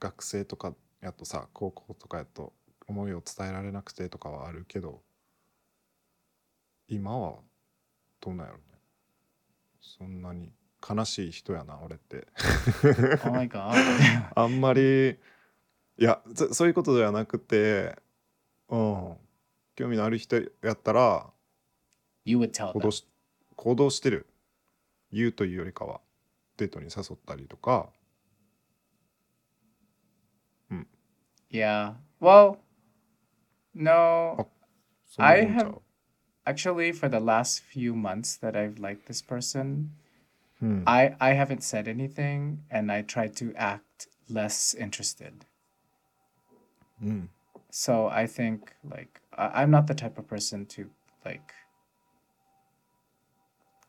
[0.00, 2.52] 学生とかやとさ高校とかやと
[2.86, 5.00] 思いを伝えられなくてとかはあるけど
[6.88, 7.36] 今は
[8.20, 8.64] どうなんやろね。
[9.80, 10.52] そんなに
[10.86, 12.26] 悲しい人やな俺って。
[13.24, 13.72] Oh my god.
[14.34, 15.16] あんまりい
[15.98, 17.96] やそそういうことではなくて
[18.68, 19.16] うん。
[19.76, 21.30] 興味のある人やったら
[22.24, 23.06] 行.動し
[23.56, 24.26] 行動してる。
[25.12, 26.00] 言うというよりかは
[26.56, 27.88] デートに誘ったりとか
[31.50, 31.94] Yeah.
[32.20, 32.60] Well,
[33.74, 34.36] no.
[34.38, 34.48] Oh,
[35.18, 35.78] I have
[36.46, 39.92] actually for the last few months that I've liked this person,
[40.58, 40.82] hmm.
[40.86, 45.44] I I haven't said anything and I try to act less interested.
[47.70, 50.90] So I think like I, I'm not the type of person to
[51.24, 51.52] like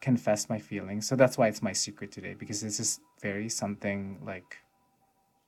[0.02, 1.08] confess my feelings.
[1.08, 4.58] So that's why it's my secret today because this is very something like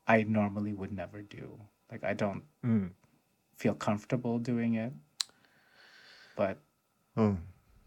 [0.07, 1.59] I normally would never do.
[1.89, 2.95] Like I don't うん、
[3.57, 4.93] feel comfortable doing it.
[6.35, 6.57] But
[7.15, 7.43] うん、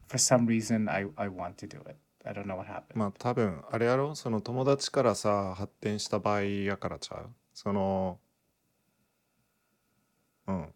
[0.09, 1.97] for some reason I, I want to do it.
[2.25, 2.97] I don't know what happened.
[2.99, 8.19] まあ多分あれやろその友達からさ発展した場合やからちゃうその
[10.49, 10.73] うん、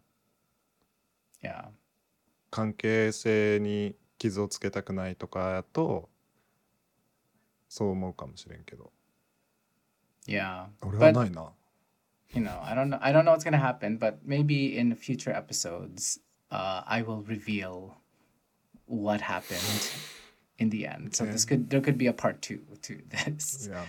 [1.41, 1.69] Yeah.
[2.49, 6.09] 関係性に傷をつけたくないとかやと
[7.69, 8.91] そう思うかもしれんけど
[10.27, 10.67] Yeah.
[10.81, 11.51] 俺はないな
[12.33, 12.99] you know, I don't know.
[13.01, 16.19] I don't know what's gonna happen, but maybe in future episodes,
[16.49, 17.97] uh, I will reveal
[18.85, 19.91] what happened
[20.57, 21.15] in the end.
[21.15, 21.31] So yeah.
[21.31, 23.69] this could there could be a part two to this.
[23.71, 23.85] Yeah.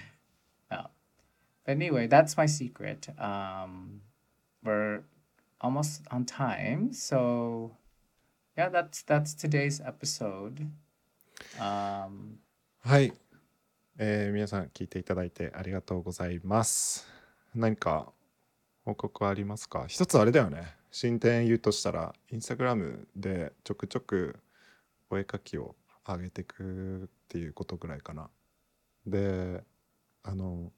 [0.71, 0.87] Uh,
[1.65, 3.09] but anyway, that's my secret.
[3.19, 4.01] Um,
[4.65, 5.03] we're
[5.61, 7.77] almost on time, so
[8.57, 10.67] yeah, that's that's today's episode.
[11.61, 12.39] Um,
[12.85, 13.13] はい、
[13.99, 17.07] えー、皆さん聞いていただいてありがとうございます。
[17.55, 18.13] 何か
[18.85, 19.87] 報告はありますか？
[19.89, 24.39] 一つあれだよね進展言うとしたらインスタグラムでちょくちょく
[25.11, 25.75] お絵描きを
[26.07, 28.29] 上げてくっていうことぐらいかな。
[29.07, 29.63] で
[30.25, 30.73] あの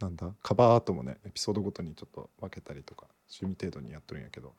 [0.00, 0.34] なんだ？
[0.42, 4.54] カバーアートもねエピソードごとにちょっと分けたりとか趣味程度にやっとるんやけど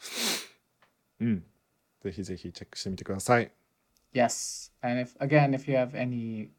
[1.21, 1.43] うん
[2.01, 3.51] ぜひぜひチェックしてみてください
[4.13, 4.71] Yes.
[4.81, 6.49] And if again, if you have any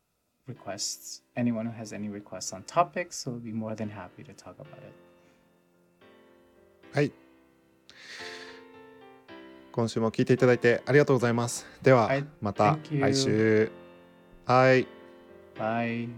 [0.46, 4.56] requests, anyone who has any requests on topics, we'll be more than happy to talk
[4.58, 5.05] about it.
[6.96, 7.12] はい。
[9.70, 11.66] 今週も聞いていただいてありがとうございます。
[11.82, 12.24] では、はい。
[12.40, 13.70] また.来週。
[14.46, 14.86] はい。
[15.58, 15.60] Bye.
[15.60, 16.08] はい